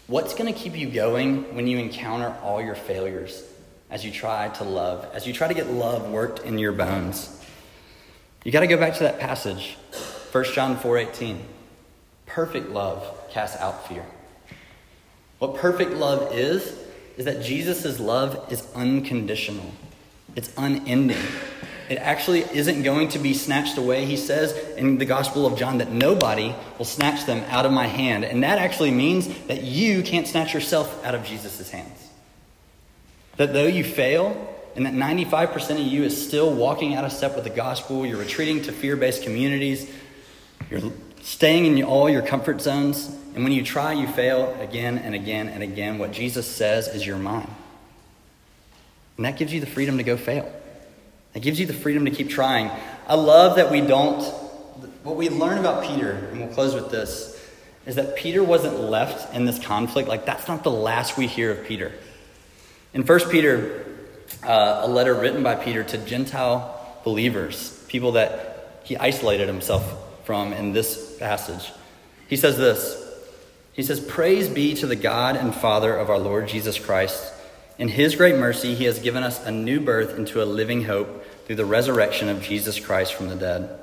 what's 0.08 0.34
going 0.34 0.51
to 0.51 0.58
keep 0.60 0.77
you 0.77 0.89
going 0.89 1.55
when 1.55 1.67
you 1.67 1.77
encounter 1.77 2.36
all 2.41 2.62
your 2.62 2.75
failures 2.75 3.43
as 3.89 4.03
you 4.03 4.12
try 4.12 4.49
to 4.49 4.63
love, 4.63 5.08
as 5.13 5.27
you 5.27 5.34
try 5.34 5.47
to 5.47 5.53
get 5.53 5.69
love 5.69 6.10
worked 6.10 6.39
in 6.39 6.58
your 6.58 6.71
bones? 6.71 7.31
You 8.43 8.51
got 8.51 8.62
to 8.62 8.67
go 8.67 8.77
back 8.77 8.93
to 8.95 9.03
that 9.03 9.19
passage, 9.19 9.77
1 10.31 10.43
John 10.53 10.77
4:18. 10.77 11.39
Perfect 12.25 12.69
love 12.69 13.05
casts 13.29 13.60
out 13.60 13.88
fear. 13.88 14.05
What 15.45 15.58
perfect 15.58 15.91
love 15.91 16.34
is 16.34 16.75
is 17.17 17.25
that 17.25 17.43
Jesus' 17.43 17.99
love 17.99 18.51
is 18.51 18.67
unconditional. 18.73 19.69
It's 20.36 20.51
unending. 20.58 21.21
It 21.88 21.99
actually 21.99 22.41
isn't 22.41 22.81
going 22.81 23.10
to 23.10 23.19
be 23.19 23.36
snatched 23.36 23.77
away. 23.77 24.05
He 24.05 24.17
says 24.17 24.58
in 24.75 24.97
the 24.97 25.05
Gospel 25.05 25.45
of 25.45 25.55
John 25.55 25.77
that 25.77 25.91
nobody 25.91 26.55
will 26.79 26.86
snatch 26.86 27.27
them 27.27 27.43
out 27.49 27.67
of 27.67 27.71
my 27.71 27.86
hand. 27.86 28.25
And 28.25 28.41
that 28.41 28.58
actually 28.58 28.89
means 28.89 29.27
that 29.45 29.62
you 29.62 30.01
can't 30.01 30.27
snatch 30.27 30.51
yourself 30.51 31.05
out 31.05 31.13
of 31.13 31.23
Jesus' 31.23 31.69
hands. 31.69 32.10
That 33.38 33.53
though 33.53 33.67
you 33.67 33.84
fail, 33.84 34.51
and 34.75 34.84
that 34.88 34.93
95% 34.93 35.73
of 35.73 35.77
you 35.77 36.01
is 36.01 36.27
still 36.27 36.51
walking 36.51 36.95
out 36.95 37.05
of 37.05 37.12
step 37.12 37.36
with 37.36 37.43
the 37.43 37.51
gospel, 37.51 38.03
you're 38.03 38.17
retreating 38.17 38.63
to 38.63 38.71
fear 38.71 38.95
based 38.95 39.21
communities, 39.21 39.91
you're 40.71 40.91
staying 41.25 41.65
in 41.65 41.83
all 41.83 42.07
your 42.07 42.21
comfort 42.21 42.61
zones, 42.61 43.07
and 43.33 43.43
when 43.43 43.51
you 43.51 43.63
try, 43.63 43.93
you 43.93 44.07
fail 44.07 44.55
again 44.61 44.99
and 44.99 45.15
again 45.15 45.49
and 45.49 45.63
again. 45.63 45.97
What 45.97 46.11
Jesus 46.11 46.45
says 46.47 46.88
is 46.88 47.05
your 47.05 47.17
mind. 47.17 47.49
And 49.17 49.25
that 49.25 49.35
gives 49.35 49.51
you 49.51 49.59
the 49.59 49.65
freedom 49.65 49.97
to 49.97 50.03
go 50.03 50.17
fail. 50.17 50.51
It 51.33 51.41
gives 51.41 51.59
you 51.59 51.65
the 51.65 51.73
freedom 51.73 52.05
to 52.05 52.11
keep 52.11 52.29
trying. 52.29 52.69
I 53.07 53.15
love 53.15 53.55
that 53.55 53.71
we 53.71 53.81
don't, 53.81 54.21
what 55.03 55.15
we 55.15 55.29
learn 55.29 55.57
about 55.57 55.83
Peter, 55.83 56.11
and 56.11 56.41
we'll 56.41 56.53
close 56.53 56.75
with 56.75 56.91
this, 56.91 57.31
is 57.88 57.95
that 57.95 58.15
Peter 58.15 58.43
wasn't 58.43 58.79
left 58.79 59.33
in 59.33 59.45
this 59.45 59.57
conflict. 59.57 60.07
Like, 60.07 60.27
that's 60.27 60.47
not 60.47 60.63
the 60.63 60.71
last 60.71 61.17
we 61.17 61.25
hear 61.25 61.51
of 61.51 61.65
Peter. 61.65 61.91
In 62.93 63.01
1 63.01 63.19
Peter, 63.31 63.83
uh, 64.43 64.81
a 64.83 64.88
letter 64.88 65.15
written 65.15 65.41
by 65.41 65.55
Peter 65.55 65.83
to 65.83 65.97
Gentile 65.97 66.99
believers, 67.03 67.83
people 67.88 68.11
that 68.11 68.81
he 68.83 68.95
isolated 68.95 69.47
himself 69.47 70.05
from 70.25 70.53
in 70.53 70.73
this 70.73 71.17
passage, 71.17 71.71
he 72.27 72.35
says 72.35 72.57
this 72.57 73.01
He 73.73 73.83
says, 73.83 73.99
Praise 73.99 74.49
be 74.49 74.73
to 74.75 74.88
the 74.88 74.95
God 74.95 75.35
and 75.35 75.53
Father 75.53 75.95
of 75.95 76.09
our 76.09 76.19
Lord 76.19 76.47
Jesus 76.47 76.79
Christ. 76.79 77.33
In 77.77 77.89
his 77.89 78.15
great 78.15 78.35
mercy, 78.35 78.73
he 78.73 78.85
has 78.85 78.99
given 78.99 79.23
us 79.23 79.45
a 79.45 79.51
new 79.51 79.79
birth 79.79 80.17
into 80.17 80.41
a 80.41 80.45
living 80.45 80.85
hope 80.85 81.25
through 81.45 81.57
the 81.57 81.65
resurrection 81.65 82.29
of 82.29 82.41
Jesus 82.41 82.79
Christ 82.79 83.13
from 83.13 83.27
the 83.27 83.35
dead, 83.35 83.79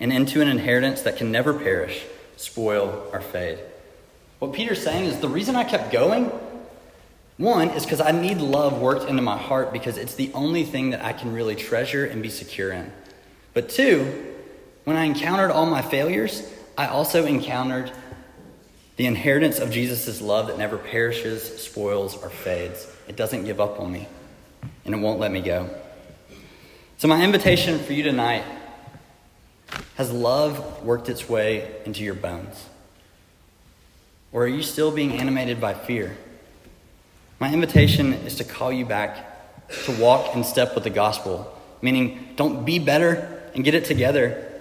and 0.00 0.12
into 0.12 0.40
an 0.40 0.48
inheritance 0.48 1.02
that 1.02 1.16
can 1.16 1.30
never 1.30 1.52
perish, 1.52 2.04
spoil, 2.36 3.08
or 3.12 3.20
fade. 3.20 3.58
What 4.38 4.54
Peter's 4.54 4.82
saying 4.82 5.04
is 5.04 5.20
the 5.20 5.28
reason 5.28 5.56
I 5.56 5.64
kept 5.64 5.92
going, 5.92 6.32
one, 7.36 7.70
is 7.70 7.84
because 7.84 8.00
I 8.00 8.12
need 8.12 8.38
love 8.38 8.80
worked 8.80 9.08
into 9.08 9.22
my 9.22 9.36
heart 9.36 9.72
because 9.72 9.98
it's 9.98 10.14
the 10.14 10.32
only 10.34 10.64
thing 10.64 10.90
that 10.90 11.04
I 11.04 11.12
can 11.12 11.32
really 11.32 11.54
treasure 11.54 12.04
and 12.04 12.22
be 12.22 12.30
secure 12.30 12.72
in. 12.72 12.92
But 13.52 13.68
two, 13.68 14.33
when 14.84 14.96
I 14.96 15.04
encountered 15.04 15.50
all 15.50 15.66
my 15.66 15.82
failures, 15.82 16.42
I 16.76 16.86
also 16.86 17.26
encountered 17.26 17.90
the 18.96 19.06
inheritance 19.06 19.58
of 19.58 19.70
Jesus' 19.70 20.20
love 20.20 20.46
that 20.46 20.58
never 20.58 20.78
perishes, 20.78 21.42
spoils, 21.62 22.16
or 22.22 22.30
fades. 22.30 22.86
It 23.08 23.16
doesn't 23.16 23.44
give 23.44 23.60
up 23.60 23.80
on 23.80 23.92
me, 23.92 24.06
and 24.84 24.94
it 24.94 24.98
won't 24.98 25.18
let 25.18 25.32
me 25.32 25.40
go. 25.40 25.68
So, 26.98 27.08
my 27.08 27.22
invitation 27.22 27.78
for 27.80 27.92
you 27.92 28.02
tonight 28.02 28.44
has 29.96 30.12
love 30.12 30.84
worked 30.84 31.08
its 31.08 31.28
way 31.28 31.80
into 31.84 32.02
your 32.02 32.14
bones? 32.14 32.66
Or 34.32 34.44
are 34.44 34.48
you 34.48 34.62
still 34.62 34.90
being 34.90 35.12
animated 35.12 35.60
by 35.60 35.74
fear? 35.74 36.16
My 37.38 37.52
invitation 37.52 38.12
is 38.12 38.36
to 38.36 38.44
call 38.44 38.72
you 38.72 38.84
back 38.84 39.30
to 39.86 39.92
walk 40.00 40.34
in 40.34 40.44
step 40.44 40.74
with 40.74 40.84
the 40.84 40.90
gospel, 40.90 41.52
meaning 41.80 42.34
don't 42.36 42.64
be 42.64 42.78
better 42.78 43.50
and 43.54 43.64
get 43.64 43.74
it 43.74 43.84
together. 43.84 44.53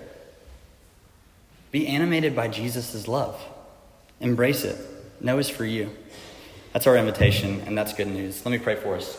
Be 1.74 1.88
animated 1.88 2.36
by 2.36 2.50
Jesus' 2.50 3.08
love. 3.08 3.44
Embrace 4.20 4.64
it. 4.64 4.78
Know 5.20 5.40
it's 5.40 5.50
for 5.50 5.66
you. 5.66 5.90
That's 6.72 6.86
our 6.86 6.96
invitation, 6.96 7.62
and 7.66 7.76
that's 7.76 7.96
good 7.96 8.08
news. 8.08 8.46
Let 8.46 8.52
me 8.52 8.60
pray 8.60 8.76
for 8.76 8.96
us. 8.96 9.18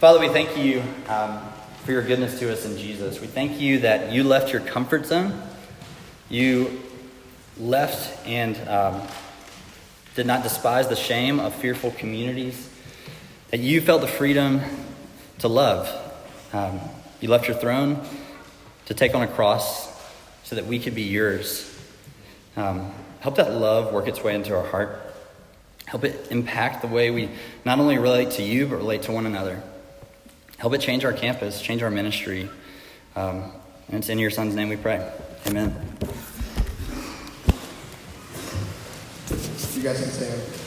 Father, 0.00 0.18
we 0.18 0.28
thank 0.28 0.58
you 0.58 0.82
um, 1.08 1.40
for 1.84 1.92
your 1.92 2.02
goodness 2.02 2.40
to 2.40 2.52
us 2.52 2.66
in 2.66 2.76
Jesus. 2.76 3.20
We 3.20 3.28
thank 3.28 3.60
you 3.60 3.78
that 3.78 4.10
you 4.10 4.24
left 4.24 4.52
your 4.52 4.60
comfort 4.60 5.06
zone. 5.06 5.40
You 6.28 6.82
left 7.56 8.26
and 8.26 8.58
um, 8.68 9.02
did 10.16 10.26
not 10.26 10.42
despise 10.42 10.88
the 10.88 10.96
shame 10.96 11.38
of 11.38 11.54
fearful 11.54 11.92
communities. 11.92 12.68
That 13.52 13.60
you 13.60 13.80
felt 13.80 14.00
the 14.00 14.08
freedom 14.08 14.62
to 15.38 15.46
love. 15.46 15.88
Um, 16.52 16.80
you 17.20 17.28
left 17.28 17.46
your 17.46 17.56
throne 17.56 18.04
to 18.86 18.94
take 18.94 19.14
on 19.14 19.22
a 19.22 19.28
cross 19.28 19.93
so 20.44 20.56
that 20.56 20.66
we 20.66 20.78
could 20.78 20.94
be 20.94 21.02
yours. 21.02 21.70
Um, 22.56 22.92
help 23.20 23.36
that 23.36 23.52
love 23.52 23.92
work 23.92 24.06
its 24.06 24.22
way 24.22 24.34
into 24.34 24.56
our 24.56 24.64
heart. 24.64 25.00
Help 25.86 26.04
it 26.04 26.28
impact 26.30 26.82
the 26.82 26.88
way 26.88 27.10
we 27.10 27.28
not 27.64 27.78
only 27.78 27.98
relate 27.98 28.32
to 28.32 28.42
you, 28.42 28.66
but 28.66 28.76
relate 28.76 29.02
to 29.02 29.12
one 29.12 29.26
another. 29.26 29.62
Help 30.58 30.72
it 30.74 30.80
change 30.80 31.04
our 31.04 31.12
campus, 31.12 31.60
change 31.60 31.82
our 31.82 31.90
ministry. 31.90 32.48
Um, 33.16 33.52
and 33.88 33.98
it's 33.98 34.08
in 34.08 34.18
your 34.18 34.30
son's 34.30 34.54
name 34.54 34.68
we 34.68 34.76
pray. 34.76 35.10
Amen. 35.46 35.74
You 39.74 39.82
guys 39.82 40.00
can 40.00 40.10
stand. 40.10 40.63